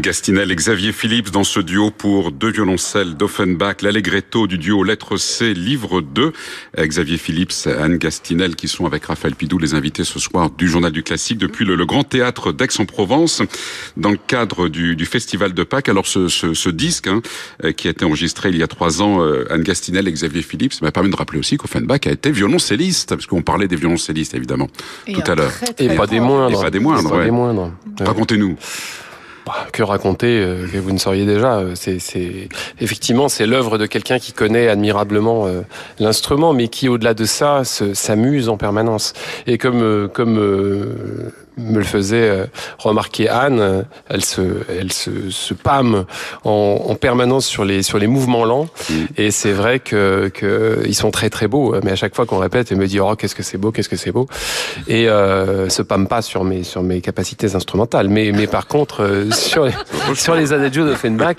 Gastinel 0.07 0.53
et 0.53 0.55
Xavier 0.55 0.93
Philippe 0.93 1.33
dans 1.33 1.43
ce 1.43 1.59
duo 1.59 1.91
pour 1.91 2.31
deux 2.31 2.53
violoncelles 2.53 3.17
d'Offenbach, 3.17 3.83
l'allegretto 3.83 4.47
du 4.47 4.57
duo 4.57 4.85
Lettre 4.85 5.17
C, 5.17 5.53
livre 5.53 6.01
2. 6.01 6.33
Xavier 6.79 7.17
Philippe, 7.17 7.51
Anne 7.67 7.97
Gastinel 7.97 8.55
qui 8.55 8.69
sont 8.69 8.87
avec 8.87 9.07
Raphaël 9.07 9.35
Pidou, 9.35 9.59
les 9.59 9.75
invités 9.75 10.05
ce 10.05 10.21
soir 10.21 10.51
du 10.51 10.69
Journal 10.69 10.93
du 10.93 11.03
Classique 11.03 11.39
depuis 11.39 11.65
le, 11.65 11.85
Grand 11.85 12.05
Théâtre 12.05 12.53
d'Aix-en-Provence 12.53 13.43
dans 13.97 14.13
le 14.13 14.17
cadre 14.17 14.69
du, 14.69 15.05
Festival 15.07 15.55
de 15.55 15.65
Pâques. 15.65 15.89
Alors 15.89 16.07
ce, 16.07 16.29
ce, 16.29 16.69
disque 16.69 17.09
hein, 17.09 17.21
qui 17.77 17.89
a 17.89 17.91
été 17.91 18.05
enregistré 18.05 18.51
il 18.51 18.59
y 18.59 18.63
a 18.63 18.69
trois 18.69 19.03
ans, 19.03 19.23
euh, 19.23 19.53
Anne 19.53 19.65
Gastinel 19.65 20.07
et 20.07 20.13
Xavier 20.13 20.43
Philippe, 20.43 20.73
ça 20.73 20.85
m'a 20.85 20.93
permis 20.93 21.11
de 21.11 21.17
rappeler 21.17 21.41
aussi 21.41 21.57
qu'Offenbach 21.57 22.07
a 22.07 22.13
été 22.13 22.31
violoncelliste, 22.31 23.09
parce 23.09 23.27
qu'on 23.27 23.43
parlait 23.43 23.67
des 23.67 23.75
violoncellistes 23.75 24.35
évidemment 24.35 24.69
tout 25.13 25.25
à 25.27 25.35
l'heure. 25.35 25.53
Et, 25.79 25.89
pas 25.97 26.07
des 26.07 26.21
moindres. 26.21 26.61
Et 26.61 26.63
pas 26.63 26.71
des 26.71 26.79
moindres. 26.79 27.11
Pas 27.11 27.25
des 27.25 27.33
moindres. 27.33 27.73
Racontez-nous. 27.99 28.57
Que 29.73 29.83
raconter 29.83 30.41
euh, 30.41 30.67
que 30.67 30.79
vous 30.79 30.91
ne 30.91 30.99
sauriez 30.99 31.25
déjà 31.25 31.59
euh, 31.59 31.75
C'est 31.75 31.99
effectivement 32.81 33.29
c'est 33.29 33.47
l'œuvre 33.47 33.79
de 33.79 33.87
quelqu'un 33.87 34.19
qui 34.19 34.33
connaît 34.33 34.69
admirablement 34.69 35.47
euh, 35.47 35.63
l'instrument, 36.01 36.53
mais 36.53 36.67
qui 36.69 36.89
au-delà 36.89 37.15
de 37.15 37.25
ça 37.25 37.63
s'amuse 37.65 38.49
en 38.49 38.57
permanence. 38.57 39.13
Et 39.47 39.57
comme 39.57 40.09
comme 40.13 41.33
me 41.57 41.79
le 41.79 41.85
faisait 41.85 42.29
euh, 42.29 42.47
remarquer 42.79 43.29
Anne. 43.29 43.61
Euh, 43.61 43.83
elle 44.09 44.25
se, 44.25 44.43
elle 44.69 44.93
se, 44.93 45.31
se 45.31 45.55
pâme 45.55 46.05
en, 46.45 46.87
en, 46.89 46.95
permanence 46.95 47.47
sur 47.47 47.65
les 47.65 47.83
sur 47.83 47.99
les 47.99 48.07
mouvements 48.07 48.45
lents. 48.45 48.69
Mm. 48.89 48.95
Et 49.17 49.31
c'est 49.31 49.53
vrai 49.53 49.81
que, 49.81 50.31
que 50.33 50.83
ils 50.87 50.95
sont 50.95 51.11
très 51.11 51.31
très 51.31 51.49
beaux. 51.49 51.75
Mais 51.83 51.93
à 51.93 51.97
chaque 51.97 52.15
fois 52.15 52.27
qu'on 52.27 52.39
répète, 52.39 52.73
elle 52.73 52.79
me 52.79 52.87
dit 52.87 53.01
oh 53.01 53.15
qu'est-ce 53.17 53.35
que 53.35 53.43
c'est 53.43 53.59
beau, 53.59 53.73
qu'est-ce 53.73 53.89
que 53.89 53.97
c'est 53.97 54.13
beau. 54.13 54.27
Et 54.89 55.09
euh, 55.09 55.69
se 55.69 55.83
pâme 55.83 56.07
pas 56.07 56.23
sur 56.23 56.45
mes 56.45 56.63
sur 56.63 56.83
mes 56.83 57.01
capacités 57.01 57.55
instrumentales. 57.55 58.09
Mais 58.09 58.33
mais 58.33 58.47
par 58.47 58.67
contre 58.67 59.03
euh, 59.03 59.31
sur 59.31 59.65
les, 59.65 59.73
sur 60.15 60.35
les 60.35 60.53
adagios 60.53 60.87
d'Offenbach, 60.87 61.37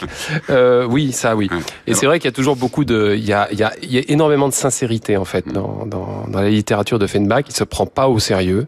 euh, 0.50 0.86
oui 0.86 1.12
ça 1.12 1.36
oui. 1.36 1.50
Et 1.86 1.94
c'est 1.94 2.06
vrai 2.06 2.20
qu'il 2.20 2.28
y 2.28 2.34
a 2.34 2.36
toujours 2.36 2.56
beaucoup 2.56 2.86
de 2.86 3.16
il 3.18 3.26
y 3.26 3.34
a 3.34 3.48
il 3.52 3.60
y 3.60 3.64
a, 3.64 3.74
il 3.82 3.92
y 3.92 3.98
a 3.98 4.02
énormément 4.08 4.48
de 4.48 4.54
sincérité 4.54 5.18
en 5.18 5.26
fait 5.26 5.48
dans 5.48 5.86
dans, 5.86 6.26
dans 6.28 6.42
la 6.42 6.50
littérature 6.50 7.00
d'Offenbach. 7.00 7.44
Il 7.48 7.56
se 7.56 7.64
prend 7.64 7.86
pas 7.86 8.08
au 8.08 8.20
sérieux. 8.20 8.68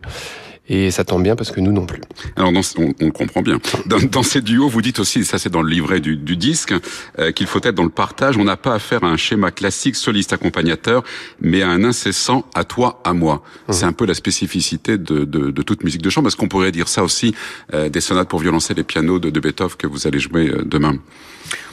Et 0.69 0.91
ça 0.91 1.03
tombe 1.03 1.23
bien 1.23 1.35
parce 1.35 1.51
que 1.51 1.59
nous 1.59 1.71
non 1.71 1.85
plus. 1.85 2.01
Alors 2.35 2.51
on, 2.53 2.61
on 3.01 3.05
le 3.05 3.11
comprend 3.11 3.41
bien. 3.41 3.59
Dans, 3.87 3.99
dans, 3.99 4.23
ces 4.23 4.41
duos, 4.41 4.69
vous 4.69 4.81
dites 4.81 4.99
aussi, 4.99 5.25
ça 5.25 5.39
c'est 5.39 5.49
dans 5.49 5.63
le 5.63 5.69
livret 5.69 5.99
du, 5.99 6.15
du 6.15 6.37
disque, 6.37 6.73
euh, 7.17 7.31
qu'il 7.31 7.47
faut 7.47 7.59
être 7.63 7.75
dans 7.75 7.83
le 7.83 7.89
partage. 7.89 8.37
On 8.37 8.43
n'a 8.43 8.57
pas 8.57 8.75
affaire 8.75 9.03
à 9.03 9.07
un 9.07 9.17
schéma 9.17 9.49
classique 9.51 9.95
soliste 9.95 10.31
accompagnateur, 10.31 11.03
mais 11.41 11.63
à 11.63 11.69
un 11.69 11.83
incessant 11.83 12.45
à 12.53 12.63
toi, 12.63 13.01
à 13.03 13.13
moi. 13.13 13.41
Mmh. 13.67 13.73
C'est 13.73 13.85
un 13.85 13.93
peu 13.93 14.05
la 14.05 14.13
spécificité 14.13 14.97
de, 14.97 15.25
de, 15.25 15.49
de 15.49 15.61
toute 15.63 15.83
musique 15.83 16.01
de 16.01 16.09
chambre. 16.09 16.27
Est-ce 16.27 16.37
qu'on 16.37 16.47
pourrait 16.47 16.71
dire 16.71 16.87
ça 16.87 17.03
aussi 17.03 17.33
euh, 17.73 17.89
des 17.89 18.01
sonates 18.01 18.29
pour 18.29 18.39
violoncelle 18.39 18.77
et 18.79 18.83
piano 18.83 19.17
de, 19.17 19.31
de 19.31 19.39
Beethoven 19.39 19.75
que 19.75 19.87
vous 19.87 20.05
allez 20.05 20.19
jouer 20.19 20.49
euh, 20.49 20.63
demain? 20.63 20.97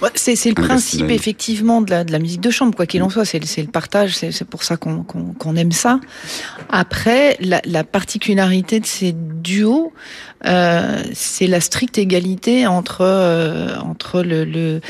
Ouais, 0.03 0.11
c'est 0.15 0.37
le 0.45 0.55
principe 0.55 1.11
effectivement 1.11 1.81
de 1.81 1.91
la, 1.91 2.05
de 2.05 2.12
la, 2.12 2.19
musique 2.19 2.41
de 2.41 2.50
chambre, 2.50 2.75
quoi 2.75 2.87
qu'il 2.87 3.03
en 3.03 3.09
soit. 3.09 3.25
C'est 3.25 3.38
le 3.41 3.69
partage, 3.69 4.15
c'est 4.17 4.45
pour 4.45 4.62
ça 4.62 4.76
qu'on 4.76 5.57
aime 5.57 5.73
ça. 5.73 6.00
Après, 6.69 7.37
la, 7.41 7.62
la, 7.65 7.83
particularité 7.83 8.79
de 8.81 8.87
ces 8.87 9.12
duos, 9.12 9.93
euh, 10.45 11.03
c'est 11.15 11.47
la 11.47 11.61
stricte 11.61 11.97
égalité 11.97 12.67
entre 12.67 13.00
euh, 13.00 13.76
entre 13.79 14.23
le, 14.23 14.45
le, 14.45 14.81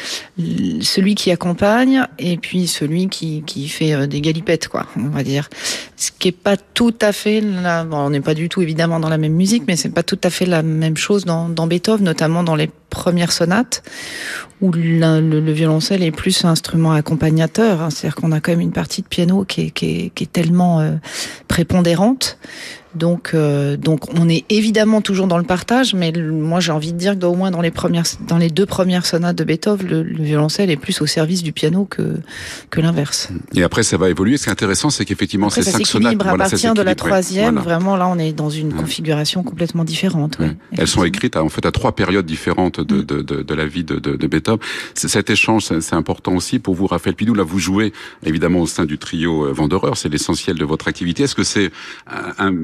celui 0.80 1.14
qui 1.14 1.30
accompagne 1.30 2.02
et 2.18 2.36
puis 2.36 2.66
celui 2.66 3.08
qui 3.08 3.42
qui 3.46 3.68
fait 3.68 3.94
euh, 3.94 4.06
des 4.06 4.20
galipettes, 4.20 4.68
quoi. 4.68 4.86
On 4.96 5.08
va 5.08 5.22
dire. 5.22 5.48
Ce 5.96 6.10
qui 6.18 6.28
est 6.28 6.32
pas 6.32 6.56
tout 6.56 6.94
à 7.00 7.12
fait. 7.12 7.40
Bon, 7.40 7.96
on 7.98 8.10
n'est 8.10 8.20
pas 8.20 8.34
du 8.34 8.48
tout 8.48 8.60
évidemment 8.60 8.98
dans 9.00 9.08
la 9.08 9.18
même 9.18 9.34
musique, 9.34 9.62
mais 9.66 9.76
c'est 9.76 9.90
pas 9.90 10.02
tout 10.02 10.18
à 10.24 10.30
fait 10.30 10.46
la 10.46 10.62
même 10.62 10.96
chose 10.96 11.24
dans, 11.24 11.48
dans 11.48 11.66
Beethoven, 11.66 12.04
notamment 12.04 12.42
dans 12.42 12.56
les 12.56 12.70
premières 12.90 13.32
sonates 13.32 13.82
où 14.60 14.72
le, 14.96 15.40
le, 15.40 15.52
violoncelle 15.52 16.02
est 16.02 16.10
plus 16.10 16.44
un 16.44 16.50
instrument 16.50 16.92
accompagnateur. 16.92 17.82
Hein. 17.82 17.90
C'est-à-dire 17.90 18.16
qu'on 18.16 18.32
a 18.32 18.40
quand 18.40 18.52
même 18.52 18.60
une 18.60 18.72
partie 18.72 19.02
de 19.02 19.06
piano 19.06 19.44
qui 19.44 19.72
est 19.76 20.32
tellement 20.32 20.80
euh, 20.80 20.92
prépondérante 21.48 22.38
donc, 22.96 23.32
euh, 23.34 23.76
donc 23.76 24.12
on 24.18 24.28
est 24.28 24.44
évidemment 24.50 25.00
toujours 25.00 25.26
dans 25.26 25.38
le 25.38 25.44
partage, 25.44 25.94
mais 25.94 26.12
moi 26.12 26.60
j'ai 26.60 26.72
envie 26.72 26.92
de 26.92 26.98
dire 26.98 27.18
que 27.18 27.24
au 27.26 27.34
moins 27.34 27.50
dans 27.50 27.60
les 27.60 27.70
premières, 27.70 28.04
dans 28.26 28.38
les 28.38 28.50
deux 28.50 28.66
premières 28.66 29.06
sonates 29.06 29.36
de 29.36 29.44
Beethoven, 29.44 29.86
le, 29.86 30.02
violoncelle 30.02 30.70
est 30.70 30.76
plus 30.76 31.00
au 31.00 31.06
service 31.06 31.42
du 31.42 31.52
piano 31.52 31.84
que 31.84 32.16
que 32.70 32.80
l'inverse. 32.80 33.30
Et 33.54 33.62
après 33.62 33.82
ça 33.82 33.96
va 33.96 34.08
évoluer. 34.10 34.36
Ce 34.36 34.44
qui 34.44 34.48
est 34.48 34.52
intéressant, 34.52 34.90
c'est 34.90 35.04
qu'effectivement 35.04 35.50
ces 35.50 35.62
cinq 35.62 35.86
sonates, 35.86 36.20
à 36.26 36.36
partir 36.36 36.74
de 36.74 36.82
la 36.82 36.94
troisième, 36.94 37.58
vraiment 37.58 37.96
là 37.96 38.08
on 38.08 38.18
est 38.18 38.32
dans 38.32 38.50
une 38.50 38.72
configuration 38.72 39.42
complètement 39.42 39.84
différente. 39.84 40.38
Elles 40.76 40.88
sont 40.88 41.04
écrites 41.04 41.36
à, 41.36 41.44
en 41.44 41.48
fait 41.48 41.66
à 41.66 41.72
trois 41.72 41.92
périodes 41.92 42.26
différentes 42.26 42.80
de, 42.80 42.96
mm. 42.96 43.04
de, 43.04 43.22
de, 43.22 43.42
de 43.42 43.54
la 43.54 43.66
vie 43.66 43.84
de, 43.84 43.98
de, 43.98 44.26
Beethoven. 44.26 44.60
Cet 44.94 45.30
échange, 45.30 45.64
c'est 45.80 45.94
important 45.94 46.34
aussi 46.34 46.58
pour 46.58 46.74
vous, 46.74 46.86
Raphaël 46.86 47.14
Pidou. 47.14 47.34
Là, 47.34 47.42
vous 47.42 47.58
jouez 47.58 47.92
évidemment 48.24 48.60
au 48.60 48.66
sein 48.66 48.84
du 48.84 48.98
trio 48.98 49.46
euh, 49.46 49.52
Vendoreur, 49.52 49.96
c'est 49.96 50.08
l'essentiel 50.08 50.56
de 50.56 50.64
votre 50.64 50.88
activité. 50.88 51.24
Est-ce 51.24 51.34
que 51.34 51.44
c'est 51.44 51.70
un, 52.06 52.32
un, 52.38 52.54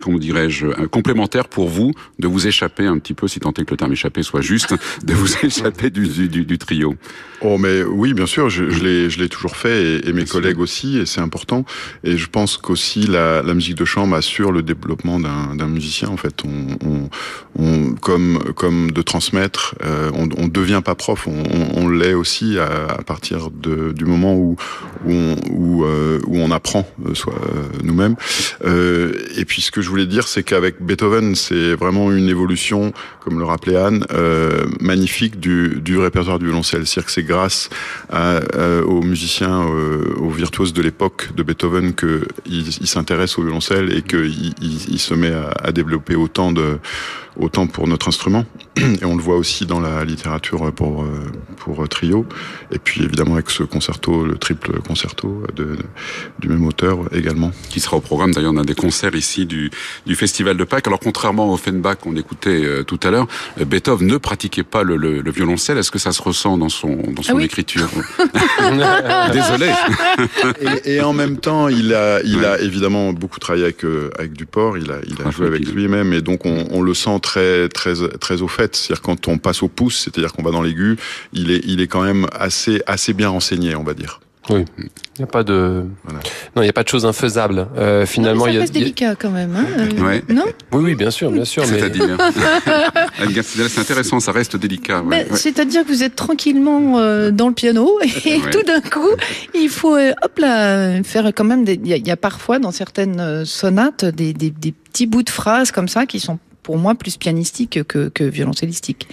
comment 0.00 0.18
dirais-je, 0.18 0.66
un 0.66 0.86
complémentaire 0.86 1.48
pour 1.48 1.68
vous 1.68 1.92
de 2.18 2.28
vous 2.28 2.46
échapper 2.46 2.86
un 2.86 2.98
petit 2.98 3.14
peu, 3.14 3.28
si 3.28 3.40
tant 3.40 3.52
est 3.52 3.64
que 3.64 3.70
le 3.70 3.76
terme 3.76 3.92
échapper 3.92 4.22
soit 4.22 4.40
juste, 4.40 4.74
de 5.04 5.14
vous 5.14 5.28
échapper 5.44 5.90
du, 5.90 6.08
du, 6.28 6.44
du 6.44 6.58
trio. 6.58 6.96
Oh, 7.42 7.58
mais 7.58 7.82
oui, 7.82 8.14
bien 8.14 8.26
sûr, 8.26 8.48
je, 8.48 8.70
je 8.70 8.82
l'ai, 8.82 9.10
je 9.10 9.18
l'ai 9.18 9.28
toujours 9.28 9.56
fait 9.56 10.06
et, 10.06 10.12
mes 10.12 10.24
collègues 10.24 10.58
aussi, 10.58 10.98
et 10.98 11.06
c'est 11.06 11.20
important. 11.20 11.64
Et 12.02 12.16
je 12.16 12.28
pense 12.28 12.56
qu'aussi 12.56 13.06
la, 13.06 13.42
la 13.42 13.54
musique 13.54 13.76
de 13.76 13.84
chambre 13.84 14.16
assure 14.16 14.52
le 14.52 14.62
développement 14.62 15.20
d'un, 15.20 15.54
d'un 15.54 15.66
musicien. 15.66 16.08
En 16.08 16.16
fait, 16.16 16.42
on, 16.44 16.78
on, 16.86 17.10
on, 17.58 17.94
comme 17.94 18.38
comme 18.54 18.90
de 18.90 19.02
transmettre, 19.02 19.74
euh, 19.84 20.10
on, 20.14 20.28
on 20.38 20.48
devient 20.48 20.80
pas 20.84 20.94
prof, 20.94 21.26
on, 21.26 21.42
on, 21.74 21.88
l'est 21.88 22.14
aussi 22.14 22.58
à, 22.58 22.86
à, 22.86 23.02
partir 23.02 23.50
de, 23.50 23.92
du 23.92 24.06
moment 24.06 24.34
où 24.34 24.56
où 25.04 25.10
on, 25.12 25.36
où, 25.50 25.84
euh, 25.84 26.20
où 26.26 26.38
on 26.38 26.50
apprend, 26.50 26.88
euh, 27.06 27.14
soit 27.14 27.34
nous-mêmes. 27.82 28.16
Et 29.36 29.44
puis 29.44 29.62
ce 29.62 29.70
que 29.70 29.82
je 29.82 29.88
voulais 29.88 30.06
dire, 30.06 30.26
c'est 30.28 30.42
qu'avec 30.42 30.82
Beethoven, 30.82 31.34
c'est 31.34 31.74
vraiment 31.74 32.12
une 32.12 32.28
évolution, 32.28 32.92
comme 33.20 33.38
le 33.38 33.44
rappelait 33.44 33.76
Anne, 33.76 34.04
magnifique 34.80 35.38
du, 35.40 35.80
du 35.80 35.98
répertoire 35.98 36.38
du 36.38 36.46
violoncelle. 36.46 36.86
C'est-à-dire 36.86 37.06
que 37.06 37.12
c'est 37.12 37.22
grâce 37.22 37.68
à, 38.10 38.40
aux 38.84 39.02
musiciens, 39.02 39.60
aux 39.60 40.30
virtuoses 40.30 40.72
de 40.72 40.82
l'époque 40.82 41.30
de 41.36 41.42
Beethoven 41.42 41.94
que 41.94 42.26
il, 42.46 42.68
il 42.68 42.86
s'intéresse 42.86 43.38
au 43.38 43.42
violoncelle 43.42 43.92
et 43.96 44.02
qu'il 44.02 44.54
il, 44.60 44.80
il 44.88 44.98
se 44.98 45.14
met 45.14 45.32
à, 45.32 45.50
à 45.62 45.72
développer 45.72 46.14
autant 46.14 46.52
de 46.52 46.78
autant 47.38 47.66
pour 47.66 47.86
notre 47.86 48.08
instrument, 48.08 48.44
et 48.76 49.04
on 49.04 49.16
le 49.16 49.22
voit 49.22 49.36
aussi 49.36 49.66
dans 49.66 49.80
la 49.80 50.04
littérature 50.04 50.72
pour, 50.72 51.02
euh, 51.02 51.30
pour 51.56 51.86
trio, 51.88 52.26
et 52.72 52.78
puis 52.78 53.04
évidemment 53.04 53.34
avec 53.34 53.50
ce 53.50 53.62
concerto, 53.62 54.24
le 54.24 54.36
triple 54.38 54.80
concerto 54.80 55.42
de, 55.54 55.76
du 56.38 56.48
même 56.48 56.66
auteur 56.66 56.98
également. 57.12 57.52
Qui 57.70 57.80
sera 57.80 57.96
au 57.96 58.00
programme. 58.00 58.32
D'ailleurs 58.32 58.52
d'un 58.52 58.64
des 58.64 58.74
concerts 58.74 59.14
ici 59.14 59.46
du, 59.46 59.70
du 60.06 60.14
Festival 60.14 60.56
de 60.56 60.64
Pâques. 60.64 60.86
Alors 60.86 61.00
contrairement 61.00 61.50
au 61.50 61.54
Offenbach 61.54 61.96
qu'on 61.96 62.16
écoutait 62.16 62.64
euh, 62.64 62.82
tout 62.82 63.00
à 63.02 63.10
l'heure, 63.10 63.26
euh, 63.60 63.64
Beethoven 63.64 64.06
ne 64.06 64.16
pratiquait 64.16 64.62
pas 64.62 64.82
le, 64.82 64.96
le, 64.96 65.20
le 65.20 65.30
violoncelle. 65.30 65.78
Est-ce 65.78 65.90
que 65.90 65.98
ça 65.98 66.12
se 66.12 66.22
ressent 66.22 66.58
dans 66.58 66.68
son, 66.68 66.96
dans 67.12 67.22
son 67.22 67.38
ah 67.38 67.42
écriture? 67.44 67.88
Désolé. 69.32 69.70
et, 70.84 70.94
et, 70.96 71.00
en 71.00 71.12
même 71.12 71.38
temps, 71.38 71.68
il 71.68 71.94
a, 71.94 72.22
il 72.22 72.44
a 72.44 72.60
évidemment 72.60 73.12
beaucoup 73.12 73.38
travaillé 73.38 73.64
avec, 73.64 73.84
avec 74.18 74.32
Duport, 74.32 74.78
il 74.78 74.90
a, 74.90 74.96
il 75.06 75.16
a 75.26 75.30
joué 75.30 75.46
avec 75.46 75.66
lui-même, 75.66 76.12
et 76.12 76.20
donc 76.20 76.46
on, 76.46 76.66
on 76.70 76.82
le 76.82 76.94
sent 76.94 77.18
très 77.26 77.68
très 77.68 77.94
très 78.20 78.40
au 78.42 78.48
fait. 78.48 78.76
C'est-à-dire 78.76 79.02
quand 79.02 79.26
on 79.26 79.38
passe 79.38 79.62
au 79.62 79.68
pouce, 79.68 79.98
c'est-à-dire 80.04 80.32
qu'on 80.32 80.44
va 80.44 80.52
dans 80.52 80.62
l'aigu, 80.62 80.96
il 81.32 81.50
est 81.50 81.60
il 81.64 81.80
est 81.80 81.88
quand 81.88 82.02
même 82.02 82.26
assez 82.32 82.82
assez 82.86 83.12
bien 83.12 83.28
renseigné, 83.28 83.74
on 83.74 83.82
va 83.82 83.94
dire. 83.94 84.20
Oui, 84.48 84.64
il 84.78 84.84
n'y 85.18 85.24
a 85.24 85.26
pas 85.26 85.42
de 85.42 85.86
non, 86.54 86.62
il 86.62 86.62
n'y 86.62 86.68
a 86.68 86.72
pas 86.72 86.84
de 86.84 86.88
choses 86.88 87.04
infaisables. 87.04 87.66
Euh, 87.76 88.06
finalement, 88.06 88.46
il 88.46 88.54
y 88.54 88.58
a 88.58 88.66
délicat 88.66 89.16
quand 89.16 89.30
même. 89.30 89.56
Hein 89.56 89.88
ouais. 90.00 90.22
Non? 90.28 90.44
Oui, 90.70 90.84
oui, 90.84 90.94
bien 90.94 91.10
sûr, 91.10 91.32
bien 91.32 91.44
sûr. 91.44 91.64
Mais... 91.68 91.80
C'est-à-dire, 91.80 92.16
c'est 93.42 93.80
intéressant, 93.80 94.20
ça 94.20 94.30
reste 94.30 94.56
délicat. 94.56 95.02
Ouais, 95.02 95.26
C'est-à-dire 95.32 95.82
que 95.82 95.88
vous 95.88 96.04
êtes 96.04 96.14
tranquillement 96.14 96.98
euh, 96.98 97.32
dans 97.32 97.48
le 97.48 97.54
piano 97.54 97.98
et 98.24 98.38
tout 98.52 98.62
d'un 98.62 98.80
coup, 98.80 99.10
il 99.52 99.68
faut 99.68 99.96
euh, 99.96 100.12
hop 100.22 100.38
là 100.38 101.02
faire 101.02 101.26
quand 101.34 101.44
même. 101.44 101.64
Il 101.66 101.84
y, 101.84 101.98
y, 101.98 102.10
a 102.12 102.16
parfois 102.16 102.60
dans 102.60 102.70
certaines 102.70 103.44
sonates 103.44 104.04
des, 104.04 104.32
des, 104.32 104.50
des 104.50 104.70
petits 104.70 105.06
bouts 105.06 105.24
de 105.24 105.30
phrases 105.30 105.72
comme 105.72 105.88
ça 105.88 106.06
qui 106.06 106.20
sont 106.20 106.38
pour 106.66 106.78
moi 106.78 106.96
plus 106.96 107.16
pianistique 107.16 107.84
que, 107.84 108.08
que 108.08 108.24
violoncellistique. 108.24 109.06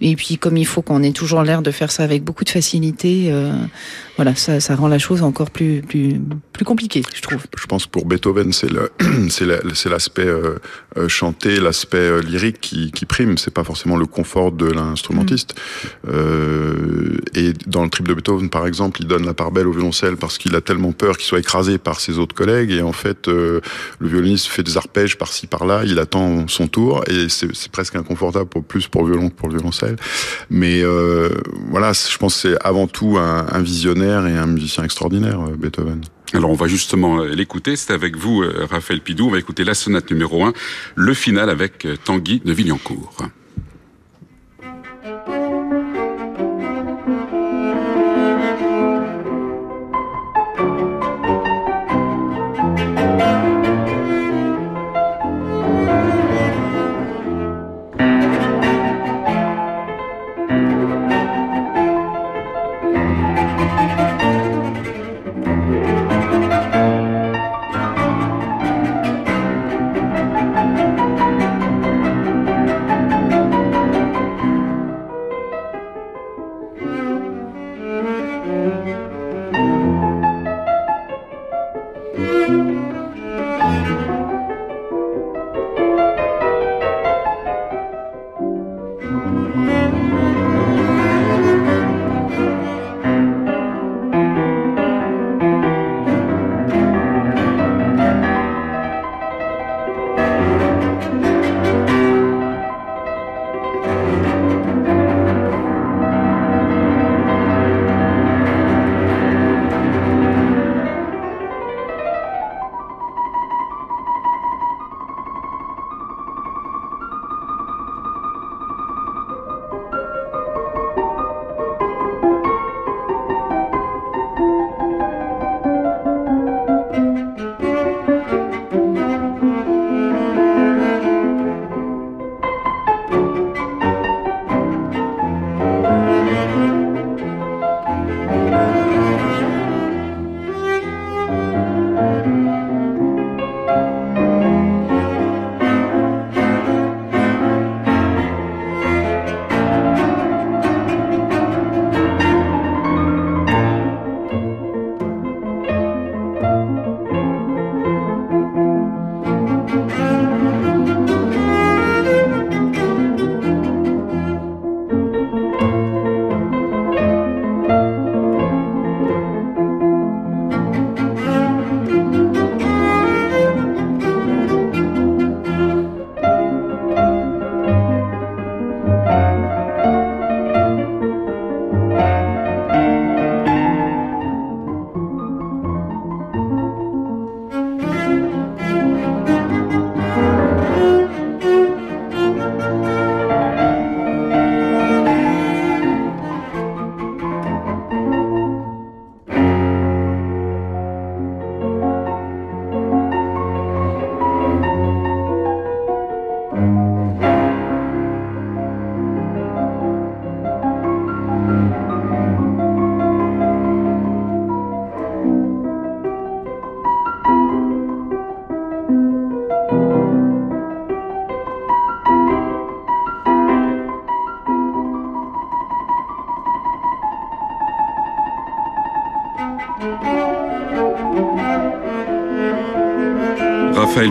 Et 0.00 0.16
puis 0.16 0.36
comme 0.36 0.56
il 0.56 0.66
faut 0.66 0.82
qu'on 0.82 1.04
ait 1.04 1.12
toujours 1.12 1.44
l'air 1.44 1.62
de 1.62 1.70
faire 1.70 1.92
ça 1.92 2.02
avec 2.02 2.24
beaucoup 2.24 2.42
de 2.42 2.50
facilité, 2.50 3.28
euh, 3.30 3.52
voilà, 4.18 4.34
ça, 4.34 4.58
ça 4.58 4.74
rend 4.74 4.88
la 4.88 4.98
chose 4.98 5.22
encore 5.22 5.52
plus 5.52 5.80
plus 5.80 6.20
plus 6.52 6.64
compliquée, 6.64 7.02
je 7.14 7.22
trouve. 7.22 7.46
Je 7.56 7.66
pense 7.66 7.86
pour 7.86 8.04
Beethoven, 8.04 8.52
c'est 8.52 8.68
le 8.68 8.90
c'est 9.30 9.88
l'aspect 9.88 10.26
euh, 10.26 10.56
euh, 10.96 11.08
chanté, 11.08 11.60
l'aspect 11.60 11.98
euh, 11.98 12.20
lyrique 12.20 12.60
qui, 12.60 12.90
qui 12.90 13.06
prime. 13.06 13.38
C'est 13.38 13.54
pas 13.54 13.62
forcément 13.62 13.96
le 13.96 14.06
confort 14.06 14.50
de 14.50 14.66
l'instrumentiste. 14.66 15.54
Mm. 16.04 16.10
Et 17.34 17.52
dans 17.66 17.84
le 17.84 17.90
trip 17.90 18.08
de 18.08 18.14
Beethoven, 18.14 18.50
par 18.50 18.66
exemple, 18.66 19.00
il 19.00 19.06
donne 19.06 19.24
la 19.24 19.34
part 19.34 19.52
belle 19.52 19.68
au 19.68 19.72
violoncelle 19.72 20.16
parce 20.16 20.36
qu'il 20.36 20.56
a 20.56 20.60
tellement 20.60 20.90
peur 20.90 21.16
qu'il 21.16 21.26
soit 21.26 21.38
écrasé 21.38 21.78
par 21.78 22.00
ses 22.00 22.18
autres 22.18 22.34
collègues. 22.34 22.72
Et 22.72 22.82
en 22.82 22.92
fait, 22.92 23.28
le 23.28 23.60
violoniste 24.00 24.46
fait 24.46 24.64
des 24.64 24.76
arpèges 24.76 25.16
par-ci 25.16 25.46
par-là. 25.46 25.82
Il 25.84 26.00
attend 26.00 26.48
son 26.48 26.66
tour 26.66 26.87
et 27.08 27.28
c'est 27.28 27.70
presque 27.70 27.96
inconfortable 27.96 28.48
plus 28.66 28.88
pour 28.88 29.04
le 29.04 29.12
violon 29.12 29.30
que 29.30 29.34
pour 29.34 29.48
le 29.48 29.54
violoncelle. 29.54 29.96
Mais 30.50 30.82
voilà, 31.70 31.92
je 31.92 32.16
pense 32.18 32.36
c'est 32.36 32.56
avant 32.64 32.86
tout 32.86 33.16
un, 33.18 33.46
un 33.50 33.60
visionnaire 33.60 34.26
et 34.26 34.36
un 34.36 34.46
musicien 34.46 34.84
extraordinaire, 34.84 35.40
Beethoven. 35.56 36.02
Alors 36.34 36.50
on 36.50 36.54
va 36.54 36.66
justement 36.66 37.20
euh, 37.20 37.34
l'écouter, 37.34 37.76
c'est 37.76 37.92
avec 37.92 38.16
vous 38.16 38.42
euh, 38.42 38.66
Raphaël 38.70 39.00
Pidou, 39.00 39.26
on 39.26 39.30
va 39.30 39.38
écouter 39.38 39.64
la 39.64 39.74
sonate 39.74 40.10
numéro 40.10 40.44
1, 40.44 40.52
le 40.94 41.14
final 41.14 41.48
avec 41.48 41.86
euh, 41.86 41.96
Tanguy 41.96 42.42
de 42.44 42.52
Villancourt. 42.52 43.16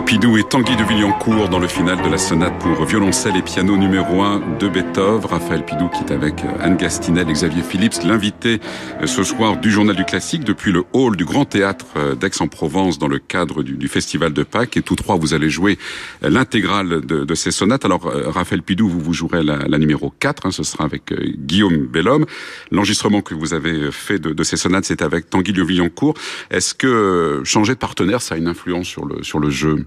Raphaël 0.08 0.20
Pidou 0.20 0.38
et 0.38 0.44
Tanguy 0.44 0.74
de 0.74 0.84
Villancourt 0.84 1.50
dans 1.50 1.58
le 1.58 1.68
final 1.68 2.00
de 2.00 2.08
la 2.08 2.16
sonate 2.16 2.58
pour 2.60 2.82
violoncelle 2.86 3.36
et 3.36 3.42
piano 3.42 3.76
numéro 3.76 4.22
1 4.22 4.56
de 4.58 4.66
Beethoven. 4.66 5.28
Raphaël 5.28 5.66
Pidou 5.66 5.88
qui 5.88 6.02
est 6.02 6.14
avec 6.14 6.44
euh, 6.44 6.62
Anne 6.62 6.78
Gastinel 6.78 7.28
et 7.28 7.32
Xavier 7.34 7.62
Phillips, 7.62 8.02
l'invité 8.04 8.58
euh, 9.02 9.06
ce 9.06 9.22
soir 9.22 9.58
du 9.58 9.70
Journal 9.70 9.94
du 9.94 10.06
Classique 10.06 10.44
depuis 10.44 10.72
le 10.72 10.84
hall 10.94 11.14
du 11.14 11.26
Grand 11.26 11.44
Théâtre 11.44 11.84
euh, 11.98 12.14
d'Aix-en-Provence 12.14 12.98
dans 12.98 13.06
le 13.06 13.18
cadre 13.18 13.62
du, 13.62 13.86
Festival 13.86 14.32
de 14.32 14.44
Pâques. 14.44 14.78
Et 14.78 14.82
tous 14.82 14.96
trois, 14.96 15.16
vous 15.16 15.34
allez 15.34 15.50
jouer 15.50 15.78
l'intégrale 16.22 17.04
de, 17.04 17.34
ces 17.34 17.50
sonates. 17.50 17.84
Alors, 17.84 18.02
Raphaël 18.04 18.62
Pidou, 18.62 18.88
vous, 18.88 19.00
vous 19.00 19.12
jouerez 19.12 19.42
la, 19.42 19.78
numéro 19.78 20.12
4, 20.20 20.46
hein, 20.46 20.50
ce 20.50 20.62
sera 20.62 20.84
avec 20.84 21.12
Guillaume 21.38 21.86
Bellhomme. 21.86 22.24
L'enregistrement 22.70 23.20
que 23.20 23.34
vous 23.34 23.54
avez 23.54 23.90
fait 23.90 24.18
de, 24.18 24.42
ces 24.42 24.56
sonates, 24.56 24.84
c'est 24.84 25.02
avec 25.02 25.28
Tanguy 25.30 25.52
de 25.52 25.62
Villancourt. 25.62 26.14
Est-ce 26.50 26.74
que 26.74 27.42
changer 27.44 27.74
de 27.74 27.78
partenaire, 27.78 28.20
ça 28.20 28.34
a 28.34 28.38
une 28.38 28.48
influence 28.48 28.86
sur 28.86 29.06
le, 29.06 29.22
sur 29.22 29.38
le 29.38 29.50
jeu? 29.50 29.86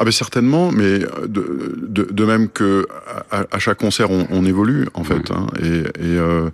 ah 0.00 0.04
ben 0.04 0.12
certainement, 0.12 0.72
mais 0.72 1.00
de, 1.28 1.76
de, 1.76 2.08
de 2.10 2.24
même 2.24 2.48
que 2.48 2.88
à, 3.30 3.58
chaque 3.58 3.76
concert 3.76 4.10
on, 4.10 4.26
on 4.30 4.46
évolue 4.46 4.86
en 4.94 5.04
fait. 5.04 5.30
Hein, 5.30 5.46
et 5.62 5.80
et, 5.80 6.16
euh, 6.16 6.48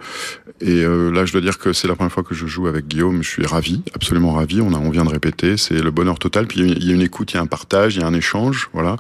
et 0.61 0.83
euh, 0.83 1.13
là 1.13 1.27
je 1.27 1.33
dois 1.33 1.41
dire 1.41 1.57
que 1.59 1.73
c'est 1.73 1.87
la 1.87 1.95
première 1.95 2.11
fois 2.11 2.25
que 2.25 2.35
je 2.35 2.45
joue 2.49 2.67
avec 2.67 2.89
Guillaume. 2.89 3.23
Je 3.23 3.29
suis 3.29 3.47
ravi, 3.47 3.83
absolument 3.95 4.33
ravi. 4.33 4.61
On 4.61 4.75
a 4.75 4.79
on 4.79 4.91
vient 4.91 5.05
de 5.05 5.11
répéter, 5.11 5.57
c'est 5.59 5.81
le 5.81 5.93
bonheur 5.93 6.19
total. 6.19 6.49
Puis 6.49 6.61
il 6.61 6.85
y 6.85 6.91
a 6.91 6.95
une 6.95 7.03
écoute, 7.03 7.35
il 7.35 7.37
y 7.37 7.39
a 7.39 7.43
un 7.43 7.47
partage, 7.47 7.95
il 7.95 8.01
y 8.01 8.03
a 8.03 8.09
un 8.09 8.15
échange, 8.15 8.69
voilà. 8.73 8.97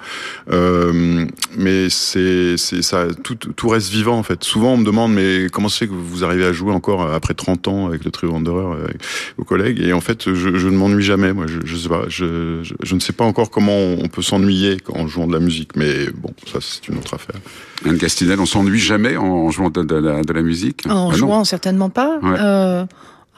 Euh, 0.52 1.26
mais 1.58 1.90
c'est 1.90 2.56
c'est 2.56 2.82
ça, 2.82 3.08
tout 3.24 3.34
tout 3.34 3.68
reste 3.68 3.90
vivant 3.90 4.16
en 4.16 4.22
fait. 4.22 4.44
Souvent 4.44 4.74
on 4.74 4.76
me 4.76 4.84
demande 4.84 5.12
mais 5.12 5.48
comment 5.50 5.68
c'est 5.68 5.88
que 5.88 5.92
vous 5.92 6.22
arrivez 6.22 6.44
à 6.44 6.52
jouer 6.52 6.72
encore 6.72 7.12
après 7.12 7.34
30 7.34 7.66
ans 7.66 7.86
avec 7.88 8.04
le 8.04 8.12
trio 8.12 8.30
Wanderer 8.30 8.80
avec 8.84 8.98
vos 9.38 9.44
collègues? 9.44 9.80
Et 9.80 9.92
en 9.92 10.00
fait 10.00 10.32
je, 10.32 10.56
je 10.56 10.68
ne 10.68 10.76
m'ennuie 10.76 11.02
jamais. 11.02 11.32
Moi 11.32 11.46
je, 11.48 11.58
je 11.64 11.76
sais 11.76 11.88
pas, 11.88 12.04
je, 12.08 12.60
je, 12.62 12.74
je 12.80 12.94
ne 12.94 13.00
sais 13.00 13.12
pas 13.12 13.24
encore 13.24 13.50
comment 13.50 13.76
on 13.76 14.06
peut 14.06 14.22
s'en 14.22 14.35
s'ennuyer 14.36 14.76
en 14.92 15.06
jouant 15.06 15.26
de 15.26 15.32
la 15.32 15.40
musique, 15.40 15.76
mais 15.76 16.10
bon, 16.14 16.30
ça 16.50 16.58
c'est 16.60 16.88
une 16.88 16.98
autre 16.98 17.14
affaire. 17.14 17.36
Anne 17.84 17.98
Castinel, 17.98 18.40
on 18.40 18.46
s'ennuie 18.46 18.78
jamais 18.78 19.16
en 19.16 19.50
jouant 19.50 19.70
de, 19.70 20.32
la, 20.32 20.42
musique? 20.42 20.86
En 20.88 21.10
ah 21.10 21.14
jouant, 21.14 21.44
certainement 21.44 21.90
pas. 21.90 22.18
Euh, 22.22 22.84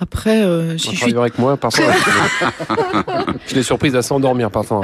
Après, 0.00 0.42
euh, 0.44 0.72
je 0.72 0.78
suis 0.78 1.16
avec 1.16 1.38
moi 1.38 1.56
parfois. 1.56 1.86
je 3.48 3.54
l'ai 3.54 3.62
surprise 3.62 3.96
à 3.96 4.02
s'endormir 4.02 4.50
parfois. 4.50 4.82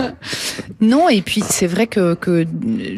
non, 0.80 1.08
et 1.08 1.22
puis 1.22 1.42
c'est 1.42 1.66
vrai 1.66 1.86
que, 1.86 2.14
que 2.14 2.46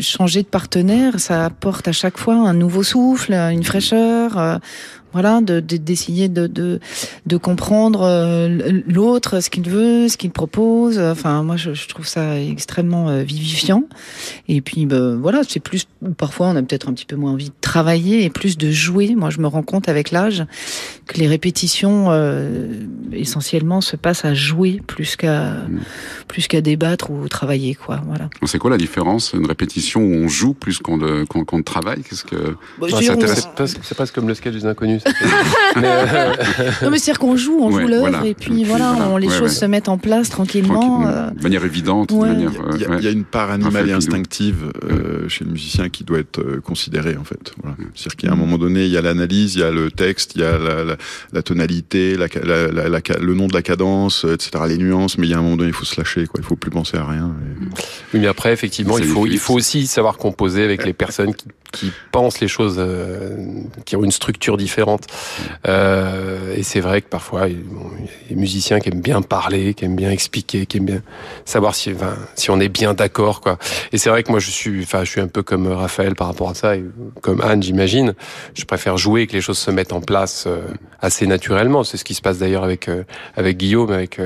changer 0.01 0.43
de 0.43 0.49
partenaire, 0.49 1.21
ça 1.21 1.45
apporte 1.45 1.89
à 1.89 1.93
chaque 1.93 2.19
fois 2.19 2.35
un 2.35 2.55
nouveau 2.55 2.83
souffle, 2.83 3.33
une 3.33 3.65
fraîcheur. 3.65 4.61
Voilà, 5.13 5.41
de 5.41 5.61
d'essayer 5.61 6.29
de, 6.29 6.47
de, 6.47 6.81
de 7.27 7.37
comprendre 7.39 8.03
euh, 8.03 8.83
l'autre, 8.87 9.41
ce 9.41 9.49
qu'il 9.49 9.69
veut, 9.69 10.09
ce 10.09 10.17
qu'il 10.17 10.31
propose. 10.31 10.99
Enfin, 10.99 11.43
moi, 11.43 11.57
je, 11.57 11.73
je 11.73 11.89
trouve 11.89 12.07
ça 12.07 12.39
extrêmement 12.39 13.09
euh, 13.09 13.23
vivifiant. 13.23 13.85
Et 14.49 14.61
puis, 14.61 14.85
ben, 14.85 15.17
voilà, 15.17 15.41
c'est 15.49 15.61
plus 15.61 15.87
parfois 16.17 16.49
on 16.49 16.57
a 16.57 16.63
peut-être 16.63 16.89
un 16.89 16.93
petit 16.93 17.07
peu 17.07 17.17
moins 17.17 17.33
envie 17.33 17.49
de 17.49 17.55
travailler 17.61 18.25
et 18.25 18.31
plus 18.31 18.59
de 18.59 18.71
jouer. 18.71 19.15
Moi, 19.17 19.31
je 19.31 19.41
me 19.41 19.47
rends 19.47 19.63
compte 19.63 19.89
avec 19.89 20.11
l'âge 20.11 20.45
que 21.07 21.19
les 21.19 21.27
répétitions 21.27 22.07
euh, 22.11 22.85
essentiellement 23.13 23.81
se 23.81 23.97
passent 23.97 24.25
à 24.25 24.35
jouer 24.35 24.81
plus 24.87 25.17
qu'à 25.17 25.53
mm. 25.53 25.81
plus 26.29 26.49
qu'à 26.49 26.61
débattre 26.61 27.11
ou 27.11 27.29
travailler, 27.29 27.75
quoi. 27.75 28.01
Voilà. 28.07 28.29
C'est 28.45 28.59
quoi 28.59 28.71
la 28.71 28.77
différence 28.77 29.33
Une 29.33 29.47
répétition 29.47 30.03
où 30.03 30.13
on 30.13 30.29
joue 30.29 30.55
plus 30.55 30.79
qu'on 30.79 30.99
qu'on 31.25 31.63
travaille 31.63 32.03
Qu'est-ce 32.03 32.25
que 32.25 32.57
bah, 32.79 32.87
C'est 33.83 33.97
pas 33.97 34.07
comme 34.07 34.29
le 34.29 34.35
sketch 34.35 34.55
des 34.55 34.67
inconnus 34.67 34.98
euh, 35.77 36.35
non, 36.83 36.91
mais 36.91 36.99
c'est-à-dire 36.99 37.19
qu'on 37.19 37.37
joue, 37.37 37.59
on 37.61 37.71
joue 37.71 37.87
l'œuvre, 37.87 38.25
et 38.25 38.35
puis 38.35 38.65
voilà, 38.65 38.95
on, 39.11 39.17
les 39.17 39.29
choses 39.29 39.53
se 39.53 39.65
mettent 39.65 39.89
en 39.89 39.99
place 39.99 40.31
tranquillement. 40.31 41.07
Euh. 41.07 41.31
De 41.31 41.43
manière 41.43 41.65
évidente. 41.65 42.13
Manière, 42.13 42.51
il, 42.75 43.05
y 43.05 43.07
a, 43.07 43.11
une 43.11 43.25
part 43.25 43.51
animale 43.51 43.89
et 43.89 43.93
instinctive 43.93 44.73
euh, 44.85 45.29
chez 45.29 45.45
le 45.45 45.51
musicien 45.51 45.89
qui 45.89 46.05
doit 46.05 46.19
être 46.19 46.61
considérée, 46.61 47.17
en 47.17 47.25
fait. 47.25 47.53
Voilà. 47.63 47.77
C'est-à-dire 47.95 48.17
qu'à 48.17 48.33
un 48.33 48.37
moment 48.37 48.59
donné, 48.59 48.85
il 48.87 48.93
y 48.93 48.97
a 48.97 49.03
l'analyse, 49.03 49.55
il 49.55 49.61
y 49.61 49.65
a 49.65 49.71
le 49.71 49.91
texte, 49.91 50.33
il 50.35 50.43
y 50.43 50.45
a 50.45 50.59
la, 50.59 50.85
la, 50.85 50.97
la 51.33 51.43
tonalité, 51.43 52.17
la, 52.17 52.27
le 53.21 53.35
nom 53.35 53.47
de 53.47 53.55
la 53.55 53.63
cadence, 53.63 54.25
etc., 54.25 54.65
les 54.69 54.79
nuances, 54.79 55.19
mais 55.19 55.27
il 55.27 55.31
y 55.31 55.35
a 55.35 55.39
un 55.39 55.43
moment 55.43 55.57
donné, 55.57 55.71
il 55.71 55.75
faut 55.75 55.85
se 55.85 55.99
lâcher, 56.01 56.27
quoi. 56.27 56.41
Il 56.41 56.45
faut 56.45 56.57
plus 56.57 56.71
penser 56.71 56.97
à 56.97 57.05
rien. 57.05 57.33
Oui, 58.13 58.21
mais 58.21 58.27
après, 58.27 58.53
effectivement, 58.53 58.99
il 58.99 59.05
faut, 59.05 59.27
il 59.27 59.39
faut 59.39 59.55
aussi 59.55 59.87
savoir 59.87 60.17
composer 60.17 60.65
avec 60.65 60.85
les 60.85 60.93
personnes 60.93 61.35
qui, 61.35 61.47
qui 61.79 61.93
pensent 62.13 62.41
les 62.41 62.49
choses, 62.49 62.81
qui 63.85 63.97
ont 63.97 64.05
une 64.05 64.13
structure 64.13 64.57
différente 64.57 65.07
euh, 65.67 66.55
et 66.55 66.63
c'est 66.63 66.81
vrai 66.81 67.03
que 67.03 67.09
parfois, 67.09 67.49
il 67.49 67.57
y 67.57 67.59
a 67.59 68.29
des 68.31 68.35
musiciens 68.35 68.81
qui 68.81 68.89
aiment 68.91 69.01
bien 69.01 69.23
parler, 69.23 69.75
qui 69.75 69.85
aiment 69.85 69.97
bien 69.97 70.11
expliquer, 70.11 70.67
qui 70.67 70.79
aiment 70.79 70.87
bien 70.87 71.03
savoir 71.45 71.75
si, 71.75 71.93
enfin, 71.95 72.15
si 72.35 72.51
on 72.51 72.61
est 72.61 72.69
bien 72.69 72.95
d'accord, 72.95 73.41
quoi. 73.41 73.59
Et 73.93 73.99
c'est 73.99 74.11
vrai 74.11 74.23
que 74.23 74.31
moi, 74.31 74.41
je 74.41 74.51
suis, 74.51 74.83
enfin, 74.83 75.05
je 75.05 75.11
suis 75.11 75.21
un 75.21 75.29
peu 75.29 75.43
comme 75.43 75.67
Raphaël 75.69 76.15
par 76.15 76.27
rapport 76.27 76.51
à 76.51 76.55
ça, 76.55 76.75
comme 77.21 77.41
Anne, 77.41 77.63
j'imagine. 77.63 78.15
Je 78.55 78.65
préfère 78.65 78.97
jouer 78.97 79.27
que 79.27 79.33
les 79.33 79.41
choses 79.41 79.59
se 79.59 79.71
mettent 79.71 79.93
en 79.93 80.01
place 80.01 80.45
euh, 80.47 80.61
assez 81.01 81.27
naturellement. 81.27 81.85
C'est 81.85 81.97
ce 81.97 82.05
qui 82.05 82.15
se 82.15 82.23
passe 82.23 82.39
d'ailleurs 82.39 82.65
avec 82.65 82.89
euh, 82.89 83.05
avec 83.37 83.57
Guillaume, 83.57 83.93
avec, 83.93 84.19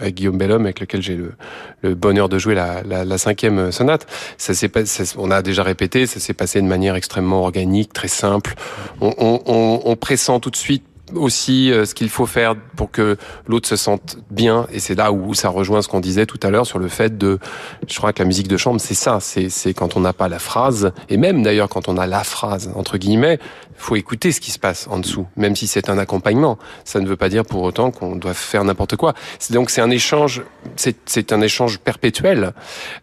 avec 0.00 0.14
Guillaume 0.14 0.38
Bellhomme, 0.38 0.64
avec 0.64 0.80
lequel 0.80 1.02
j'ai 1.02 1.16
le, 1.16 1.94
bonheur 1.94 2.28
de 2.28 2.38
jouer 2.38 2.54
la, 2.54 2.82
la, 2.82 3.04
la 3.04 3.18
cinquième 3.18 3.72
sonate. 3.72 4.06
Ça 4.36 4.54
s'est 4.54 4.70
on 5.16 5.30
a 5.30 5.42
déjà 5.42 5.62
répété, 5.62 6.06
ça 6.06 6.20
s'est 6.20 6.34
passé 6.34 6.60
de 6.60 6.66
manière 6.66 6.96
extrêmement 6.98 7.42
organique, 7.42 7.92
très 7.92 8.08
simple. 8.08 8.54
On, 9.00 9.14
on, 9.18 9.40
on, 9.46 9.80
on 9.84 9.96
pressent 9.96 10.38
tout 10.40 10.50
de 10.50 10.56
suite 10.56 10.84
aussi 11.14 11.72
euh, 11.72 11.84
ce 11.84 11.94
qu'il 11.94 12.08
faut 12.08 12.26
faire 12.26 12.54
pour 12.76 12.90
que 12.90 13.16
l'autre 13.46 13.68
se 13.68 13.76
sente 13.76 14.18
bien. 14.30 14.66
Et 14.72 14.78
c'est 14.78 14.94
là 14.94 15.12
où 15.12 15.34
ça 15.34 15.48
rejoint 15.48 15.82
ce 15.82 15.88
qu'on 15.88 16.00
disait 16.00 16.26
tout 16.26 16.40
à 16.42 16.50
l'heure 16.50 16.66
sur 16.66 16.78
le 16.78 16.88
fait 16.88 17.16
de 17.16 17.38
je 17.88 17.96
crois 17.96 18.12
que 18.12 18.22
la 18.22 18.26
musique 18.26 18.48
de 18.48 18.56
chambre 18.56 18.80
c'est 18.80 18.94
ça. 18.94 19.18
C'est 19.20 19.48
c'est 19.48 19.74
quand 19.74 19.96
on 19.96 20.00
n'a 20.00 20.12
pas 20.12 20.28
la 20.28 20.38
phrase. 20.38 20.92
Et 21.08 21.16
même 21.16 21.42
d'ailleurs 21.42 21.68
quand 21.68 21.88
on 21.88 21.96
a 21.96 22.06
la 22.06 22.24
phrase 22.24 22.70
entre 22.74 22.98
guillemets 22.98 23.38
faut 23.78 23.96
écouter 23.96 24.32
ce 24.32 24.40
qui 24.40 24.50
se 24.50 24.58
passe 24.58 24.86
en 24.90 24.98
dessous 24.98 25.26
même 25.36 25.56
si 25.56 25.66
c'est 25.66 25.88
un 25.88 25.98
accompagnement. 25.98 26.58
Ça 26.84 27.00
ne 27.00 27.06
veut 27.06 27.16
pas 27.16 27.28
dire 27.28 27.44
pour 27.44 27.62
autant 27.62 27.90
qu'on 27.90 28.16
doit 28.16 28.34
faire 28.34 28.64
n'importe 28.64 28.96
quoi. 28.96 29.14
Donc 29.50 29.70
c'est 29.70 29.80
un 29.80 29.90
échange 29.90 30.42
c'est 30.76 31.32
un 31.32 31.40
échange 31.40 31.78
perpétuel 31.78 32.52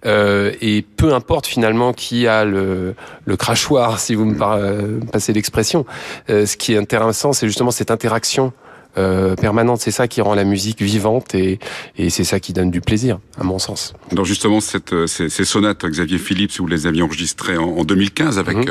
euh, 0.05 0.51
et 0.61 0.81
peu 0.81 1.13
importe 1.13 1.47
finalement 1.47 1.93
qui 1.93 2.27
a 2.27 2.45
le 2.45 2.95
le 3.25 3.37
crachoir 3.37 3.99
si 3.99 4.15
vous 4.15 4.25
me 4.25 4.37
euh, 4.41 4.99
passez 5.11 5.33
l'expression 5.33 5.85
euh, 6.29 6.45
ce 6.45 6.57
qui 6.57 6.73
est 6.73 6.77
intéressant 6.77 7.33
c'est 7.33 7.47
justement 7.47 7.71
cette 7.71 7.91
interaction 7.91 8.53
euh, 8.97 9.35
permanente. 9.35 9.81
C'est 9.81 9.91
ça 9.91 10.07
qui 10.07 10.21
rend 10.21 10.35
la 10.35 10.45
musique 10.45 10.81
vivante 10.81 11.35
et, 11.35 11.59
et 11.97 12.09
c'est 12.09 12.23
ça 12.23 12.39
qui 12.39 12.53
donne 12.53 12.71
du 12.71 12.81
plaisir, 12.81 13.19
à 13.37 13.43
mon 13.43 13.59
sens. 13.59 13.93
Donc 14.11 14.25
justement, 14.25 14.61
cette, 14.61 14.93
euh, 14.93 15.05
ces, 15.05 15.29
ces, 15.29 15.43
sonates, 15.43 15.85
Xavier 15.85 16.17
Philippe, 16.17 16.51
vous 16.57 16.67
les 16.67 16.87
aviez 16.87 17.01
enregistrées 17.01 17.57
en, 17.57 17.77
en 17.77 17.83
2015 17.83 18.39
avec 18.39 18.57
mhm. 18.57 18.65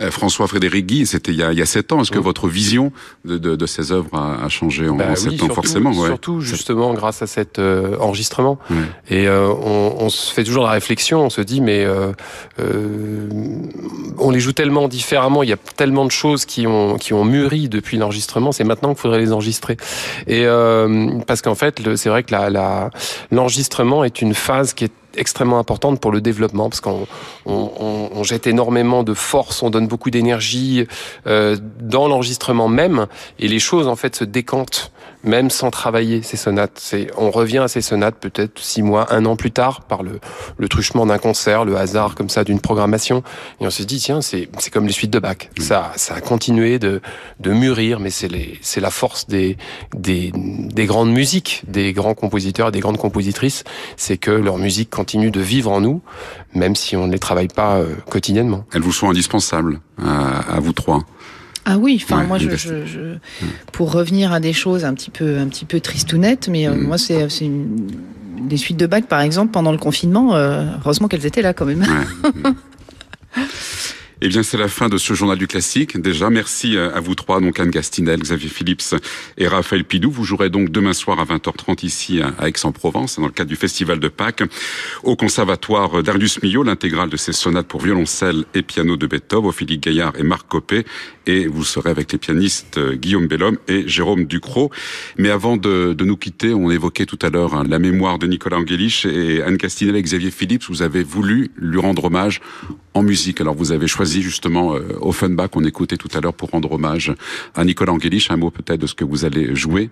euh, 0.00 0.10
François 0.10 0.46
Frédéric 0.48 0.86
Guy, 0.86 1.06
c'était 1.06 1.32
il, 1.32 1.46
il, 1.52 1.58
y 1.58 1.62
a 1.62 1.66
sept 1.66 1.92
ans. 1.92 2.00
Est-ce 2.00 2.10
que 2.10 2.18
mhm. 2.18 2.24
votre 2.24 2.48
vision 2.48 2.92
de, 3.24 3.36
de, 3.36 3.56
de, 3.56 3.66
ces 3.66 3.92
œuvres 3.92 4.08
a, 4.14 4.44
a 4.44 4.48
changé 4.48 4.88
en, 4.88 4.96
bah, 4.96 5.14
sept 5.16 5.32
oui, 5.32 5.42
ans, 5.42 5.54
forcément? 5.54 5.90
Ouais. 5.90 6.08
Surtout 6.08 6.40
justement 6.40 6.94
grâce 6.94 7.20
à 7.22 7.26
cet 7.26 7.58
enregistrement. 7.58 8.58
Et 9.10 9.28
on, 9.28 10.02
on, 10.02 10.08
se 10.08 10.32
fait 10.32 10.44
toujours 10.44 10.64
la 10.64 10.70
réflexion, 10.70 11.24
on 11.24 11.30
se 11.30 11.40
dit 11.40 11.60
mais 11.60 11.86
on 14.18 14.30
les 14.30 14.40
joue 14.40 14.52
tellement 14.52 14.88
différemment, 14.88 15.42
il 15.42 15.50
y 15.50 15.52
a 15.52 15.58
tellement 15.76 16.06
de 16.06 16.10
choses 16.10 16.44
qui 16.46 16.66
ont, 16.66 16.96
qui 16.96 17.12
ont 17.12 17.24
mûri 17.24 17.68
depuis 17.68 17.98
l'enregistrement, 17.98 18.52
c'est 18.52 18.64
maintenant 18.64 18.90
qu'il 18.94 19.00
faudrait 19.00 19.20
les 19.20 19.32
enregistrer 19.32 19.57
et 20.26 20.44
euh, 20.44 21.18
parce 21.26 21.42
qu'en 21.42 21.54
fait, 21.54 21.80
c'est 21.96 22.08
vrai 22.08 22.22
que 22.22 22.34
l'enregistrement 23.30 24.04
est 24.04 24.22
une 24.22 24.34
phase 24.34 24.74
qui 24.74 24.84
est 24.84 24.92
extrêmement 25.18 25.58
importante 25.58 26.00
pour 26.00 26.12
le 26.12 26.20
développement 26.20 26.68
parce 26.68 26.80
qu'on 26.80 27.06
on, 27.46 28.10
on, 28.14 28.22
jette 28.22 28.46
énormément 28.46 29.02
de 29.02 29.14
force, 29.14 29.62
on 29.62 29.70
donne 29.70 29.86
beaucoup 29.86 30.10
d'énergie 30.10 30.86
euh, 31.26 31.56
dans 31.80 32.08
l'enregistrement 32.08 32.68
même 32.68 33.06
et 33.38 33.48
les 33.48 33.58
choses 33.58 33.88
en 33.88 33.96
fait 33.96 34.16
se 34.16 34.24
décantent 34.24 34.92
même 35.24 35.50
sans 35.50 35.70
travailler 35.70 36.22
ces 36.22 36.36
sonates. 36.36 36.76
C'est, 36.76 37.08
on 37.16 37.30
revient 37.30 37.58
à 37.58 37.68
ces 37.68 37.80
sonates 37.80 38.16
peut-être 38.20 38.58
six 38.60 38.82
mois, 38.82 39.12
un 39.12 39.24
an 39.24 39.36
plus 39.36 39.50
tard 39.50 39.82
par 39.82 40.02
le, 40.02 40.20
le 40.56 40.68
truchement 40.68 41.06
d'un 41.06 41.18
concert, 41.18 41.64
le 41.64 41.76
hasard 41.76 42.14
comme 42.14 42.28
ça 42.28 42.44
d'une 42.44 42.60
programmation 42.60 43.22
et 43.60 43.66
on 43.66 43.70
se 43.70 43.82
dit 43.82 43.98
tiens 43.98 44.20
c'est, 44.20 44.48
c'est 44.58 44.70
comme 44.70 44.86
les 44.86 44.92
suites 44.92 45.10
de 45.10 45.18
Bach. 45.18 45.36
Mmh. 45.58 45.62
Ça, 45.62 45.92
ça 45.96 46.14
a 46.14 46.20
continué 46.20 46.78
de, 46.78 47.00
de 47.40 47.52
mûrir 47.52 48.00
mais 48.00 48.10
c'est 48.10 48.28
les, 48.28 48.58
c'est 48.62 48.80
la 48.80 48.90
force 48.90 49.26
des, 49.26 49.56
des, 49.96 50.32
des 50.34 50.86
grandes 50.86 51.10
musiques, 51.10 51.62
des 51.66 51.92
grands 51.92 52.14
compositeurs, 52.14 52.70
des 52.70 52.80
grandes 52.80 52.98
compositrices, 52.98 53.64
c'est 53.96 54.18
que 54.18 54.30
leur 54.30 54.58
musique 54.58 54.90
continue 55.08 55.30
de 55.30 55.40
vivre 55.40 55.70
en 55.70 55.80
nous, 55.80 56.02
même 56.52 56.76
si 56.76 56.94
on 56.94 57.06
ne 57.06 57.12
les 57.12 57.18
travaille 57.18 57.48
pas 57.48 57.78
euh, 57.78 57.94
quotidiennement. 58.10 58.66
Elles 58.74 58.82
vous 58.82 58.92
sont 58.92 59.08
indispensables 59.08 59.80
à, 59.96 60.56
à 60.56 60.60
vous 60.60 60.74
trois. 60.74 61.00
Ah 61.64 61.78
oui, 61.78 61.98
enfin 62.02 62.24
moi 62.24 62.36
je, 62.36 62.50
je, 62.50 62.84
je, 62.84 63.16
pour 63.72 63.90
revenir 63.90 64.34
à 64.34 64.40
des 64.40 64.52
choses 64.52 64.84
un 64.84 64.92
petit 64.92 65.08
peu 65.08 65.38
un 65.38 65.46
petit 65.46 65.64
peu 65.64 65.80
tristounettes, 65.80 66.48
mais 66.50 66.68
euh, 66.68 66.74
mm. 66.74 66.86
moi 66.86 66.98
c'est 66.98 67.26
c'est 67.30 67.50
des 67.50 68.58
suites 68.58 68.76
de 68.76 68.86
bac 68.86 69.06
par 69.06 69.22
exemple 69.22 69.50
pendant 69.50 69.72
le 69.72 69.78
confinement. 69.78 70.34
Euh, 70.34 70.66
heureusement 70.84 71.08
qu'elles 71.08 71.24
étaient 71.24 71.40
là 71.40 71.54
quand 71.54 71.64
même. 71.64 71.80
Ouais. 71.80 72.50
Eh 74.20 74.28
bien, 74.28 74.42
c'est 74.42 74.56
la 74.58 74.66
fin 74.66 74.88
de 74.88 74.98
ce 74.98 75.14
journal 75.14 75.38
du 75.38 75.46
classique. 75.46 75.96
Déjà, 75.96 76.28
merci 76.28 76.76
à 76.76 76.98
vous 76.98 77.14
trois, 77.14 77.40
donc 77.40 77.60
Anne 77.60 77.70
Gastinel, 77.70 78.18
Xavier 78.18 78.48
Phillips 78.48 78.96
et 79.36 79.46
Raphaël 79.46 79.84
Pidou. 79.84 80.10
Vous 80.10 80.24
jouerez 80.24 80.50
donc 80.50 80.70
demain 80.70 80.92
soir 80.92 81.20
à 81.20 81.24
20h30 81.24 81.86
ici 81.86 82.20
à 82.20 82.48
Aix-en-Provence, 82.48 83.20
dans 83.20 83.26
le 83.26 83.32
cadre 83.32 83.48
du 83.48 83.54
Festival 83.54 84.00
de 84.00 84.08
Pâques, 84.08 84.42
au 85.04 85.14
Conservatoire 85.14 86.02
Darius 86.02 86.42
Milhaud, 86.42 86.64
l'intégrale 86.64 87.10
de 87.10 87.16
ses 87.16 87.32
sonates 87.32 87.68
pour 87.68 87.80
violoncelle 87.80 88.44
et 88.54 88.62
piano 88.62 88.96
de 88.96 89.06
Beethoven, 89.06 89.52
Philippe 89.52 89.84
Gaillard 89.84 90.14
et 90.18 90.24
Marc 90.24 90.48
Copé. 90.48 90.84
Et 91.26 91.46
vous 91.46 91.62
serez 91.62 91.90
avec 91.90 92.10
les 92.10 92.18
pianistes 92.18 92.80
Guillaume 92.94 93.28
Bellhomme 93.28 93.58
et 93.68 93.86
Jérôme 93.86 94.24
Ducrot. 94.24 94.72
Mais 95.16 95.30
avant 95.30 95.56
de, 95.56 95.92
de 95.92 96.04
nous 96.04 96.16
quitter, 96.16 96.54
on 96.54 96.72
évoquait 96.72 97.06
tout 97.06 97.18
à 97.22 97.30
l'heure 97.30 97.54
hein, 97.54 97.64
la 97.68 97.78
mémoire 97.78 98.18
de 98.18 98.26
Nicolas 98.26 98.56
Angelich 98.56 99.06
et 99.06 99.42
Anne 99.42 99.58
Castinel 99.58 99.94
et 99.94 100.02
Xavier 100.02 100.32
Phillips. 100.32 100.64
Vous 100.68 100.82
avez 100.82 101.04
voulu 101.04 101.50
lui 101.56 101.78
rendre 101.78 102.06
hommage 102.06 102.40
en 102.94 103.02
musique. 103.02 103.40
Alors, 103.40 103.54
vous 103.54 103.70
avez 103.72 103.86
choisi 103.86 104.07
justement 104.22 104.74
euh, 104.74 104.98
Offenbach 105.00 105.50
qu'on 105.50 105.64
écoutait 105.64 105.96
tout 105.96 106.08
à 106.14 106.20
l'heure 106.20 106.34
pour 106.34 106.50
rendre 106.50 106.72
hommage 106.72 107.12
à 107.54 107.64
Nicolas 107.64 107.92
Angelich. 107.92 108.30
Un 108.30 108.36
mot 108.36 108.50
peut-être 108.50 108.80
de 108.80 108.86
ce 108.86 108.94
que 108.94 109.04
vous 109.04 109.24
allez 109.24 109.54
jouer. 109.54 109.90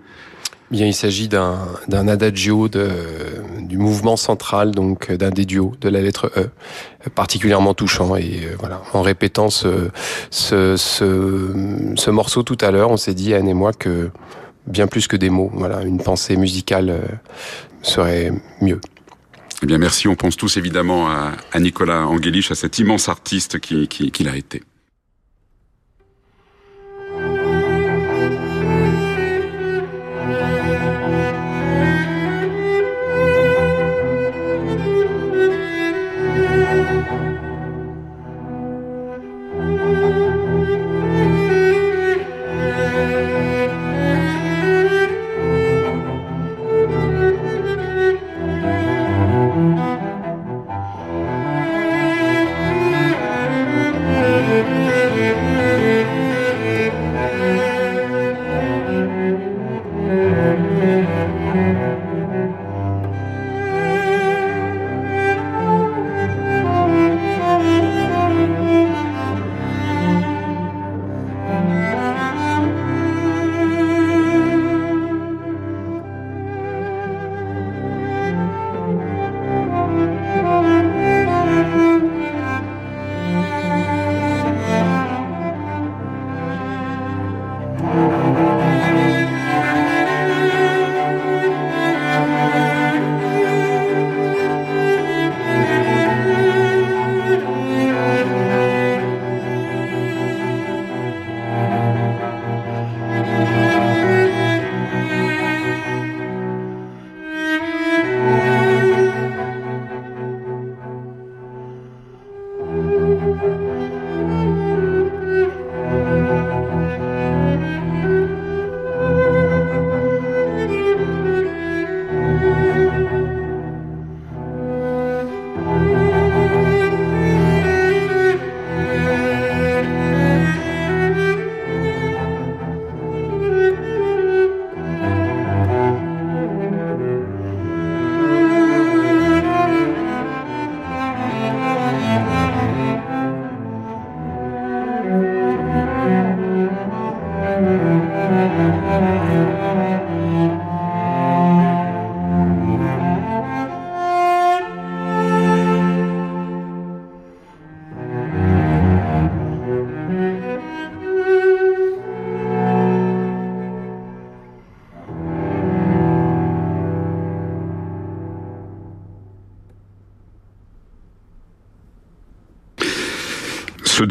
Bien, 0.70 0.86
il 0.86 0.94
s'agit 0.94 1.28
d'un 1.28 2.08
adagio 2.08 2.68
du 2.68 3.78
mouvement 3.78 4.16
central, 4.16 4.72
donc 4.72 5.12
d'un 5.12 5.30
des 5.30 5.44
duos 5.44 5.74
de 5.80 5.88
la 5.88 6.00
lettre 6.00 6.32
E, 6.36 6.48
particulièrement 7.14 7.72
touchant. 7.72 8.16
Et 8.16 8.40
euh, 8.44 8.56
voilà, 8.58 8.82
en 8.92 9.02
répétant 9.02 9.48
ce, 9.48 9.90
ce 10.30 12.10
morceau 12.10 12.42
tout 12.42 12.58
à 12.60 12.72
l'heure, 12.72 12.90
on 12.90 12.96
s'est 12.96 13.14
dit 13.14 13.32
Anne 13.32 13.48
et 13.48 13.54
moi 13.54 13.72
que 13.72 14.10
bien 14.66 14.86
plus 14.86 15.06
que 15.06 15.16
des 15.16 15.30
mots, 15.30 15.50
voilà, 15.54 15.82
une 15.82 15.98
pensée 15.98 16.36
musicale 16.36 16.90
euh, 16.90 17.00
serait 17.82 18.32
mieux. 18.60 18.80
Eh 19.66 19.68
bien, 19.68 19.78
merci. 19.78 20.06
On 20.06 20.14
pense 20.14 20.36
tous 20.36 20.58
évidemment 20.58 21.08
à, 21.10 21.58
Nicolas 21.58 22.06
Angelich, 22.06 22.52
à 22.52 22.54
cet 22.54 22.78
immense 22.78 23.08
artiste 23.08 23.58
qu'il 23.58 23.88
qui, 23.88 24.12
qui 24.12 24.28
a 24.28 24.36
été. 24.36 24.62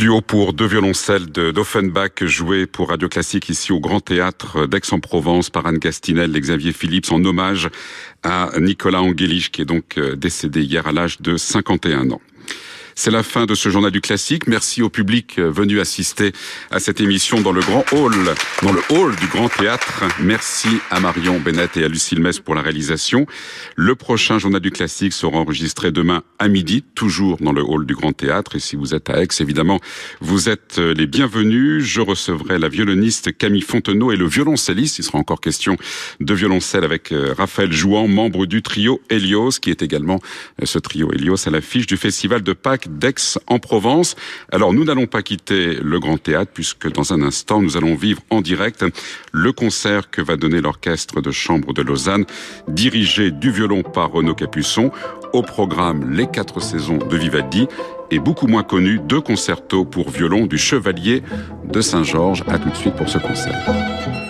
Duo 0.06 0.22
pour 0.22 0.54
deux 0.54 0.68
violoncelles 0.68 1.26
d'Offenbach 1.26 2.24
joué 2.26 2.68
pour 2.68 2.90
Radio 2.90 3.10
Classique 3.10 3.50
ici 3.50 3.72
au 3.72 3.80
Grand 3.80 4.00
Théâtre 4.00 4.68
d'Aix-en-Provence 4.68 5.50
par 5.50 5.66
Anne 5.66 5.80
Gastinel 5.80 6.38
et 6.38 6.40
Xavier 6.40 6.74
Phillips 6.74 7.12
en 7.12 7.26
hommage 7.26 7.72
à 8.22 8.52
Nicolas 8.60 9.02
Angelich 9.02 9.50
qui 9.52 9.64
est 9.64 9.66
donc 9.66 9.98
euh, 9.98 10.16
décédé 10.16 10.62
hier 10.62 10.86
à 10.86 10.92
l'âge 10.92 11.22
de 11.22 11.38
51 11.38 12.12
ans. 12.12 12.22
C'est 12.98 13.12
la 13.12 13.24
fin 13.24 13.46
de 13.46 13.56
ce 13.56 13.68
journal 13.68 13.92
du 13.92 14.00
classique. 14.00 14.48
Merci 14.48 14.82
au 14.82 14.90
public 14.90 15.38
euh, 15.38 15.52
venu 15.52 15.82
assister 15.82 16.32
à 16.72 16.80
cette 16.80 17.02
émission 17.02 17.42
dans 17.42 17.52
le 17.52 17.60
grand 17.60 17.84
hall, 17.92 18.16
dans 18.64 18.72
le 18.72 18.82
hall 18.90 19.14
du 19.18 19.28
grand 19.28 19.50
théâtre. 19.50 20.06
Merci 20.22 20.70
à 20.90 21.02
Marion 21.02 21.42
Bennett 21.42 21.76
et 21.76 21.84
à 21.84 21.90
Lucille 21.90 22.22
Metz 22.22 22.40
pour 22.40 22.56
la 22.56 22.62
réalisation. 22.62 23.26
Le 23.76 23.96
prochain 23.96 24.40
journal 24.40 24.62
du 24.62 24.72
classique 24.72 25.12
sera 25.12 25.38
enregistré 25.38 25.92
demain 25.92 26.24
à 26.40 26.48
midi, 26.48 26.86
toujours 26.96 27.36
dans 27.42 27.52
le 27.52 27.62
hall 27.64 27.86
du 27.86 27.96
grand 27.96 28.14
théâtre. 28.14 28.56
Et 28.56 28.60
si 28.60 28.78
vous 28.78 28.96
êtes 28.96 29.10
à 29.10 29.22
Aix, 29.22 29.28
évidemment, 29.42 29.82
vous 30.22 30.48
êtes 30.48 30.80
euh, 30.80 30.94
les 30.94 31.06
bienvenus. 31.06 31.84
Je 31.84 32.00
recevrai 32.00 32.60
la 32.60 32.70
violoniste 32.70 33.38
Camille 33.38 33.62
Fontenot 33.62 34.14
et 34.14 34.16
le 34.16 34.26
violoncelliste. 34.26 35.00
Il 35.00 35.04
sera 35.04 35.18
encore 35.18 35.42
question 35.42 35.76
de 36.22 36.34
violoncelle 36.34 36.86
avec 36.86 37.12
euh, 37.12 37.34
Raphaël 37.38 37.74
Jouan, 37.74 38.08
membre 38.08 38.46
du 38.46 38.62
trio 38.62 39.02
Helios, 39.10 39.60
qui 39.62 39.70
est 39.70 39.82
également 39.82 40.22
ce 40.64 40.80
trio 40.80 41.12
Helios 41.12 41.46
à 41.46 41.52
l'affiche 41.52 41.88
du 41.88 41.98
festival 41.98 42.42
de 42.42 42.54
Pâques 42.54 42.85
d'Aix 42.90 43.38
en 43.48 43.60
Provence. 43.60 44.16
Alors 44.52 44.74
nous 44.74 44.84
n'allons 44.84 45.08
pas 45.08 45.22
quitter 45.22 45.76
le 45.82 46.00
Grand 46.00 46.18
Théâtre 46.18 46.52
puisque 46.54 46.92
dans 46.92 47.14
un 47.14 47.22
instant 47.22 47.62
nous 47.62 47.78
allons 47.78 47.96
vivre 47.96 48.22
en 48.30 48.42
direct 48.42 48.86
le 49.32 49.52
concert 49.52 50.10
que 50.10 50.22
va 50.22 50.38
donner 50.38 50.62
l'orchestre 50.62 51.22
de 51.22 51.32
chambre 51.32 51.74
de 51.74 51.82
Lausanne, 51.82 52.26
dirigé 52.68 53.32
du 53.32 53.52
violon 53.52 53.84
par 53.84 54.12
Renaud 54.12 54.36
Capuçon, 54.36 54.92
au 55.34 55.42
programme 55.42 56.12
Les 56.12 56.28
quatre 56.28 56.62
saisons 56.62 56.98
de 56.98 57.18
Vivaldi 57.18 57.68
et 58.12 58.20
beaucoup 58.20 58.48
moins 58.48 58.64
connu 58.64 59.00
deux 59.00 59.22
concertos 59.22 59.86
pour 59.86 60.10
violon 60.10 60.46
du 60.46 60.58
Chevalier 60.58 61.24
de 61.66 61.82
Saint-Georges. 61.82 62.44
À 62.48 62.58
tout 62.60 62.70
de 62.70 62.76
suite 62.76 62.96
pour 62.96 63.10
ce 63.10 63.18
concert. 63.18 64.25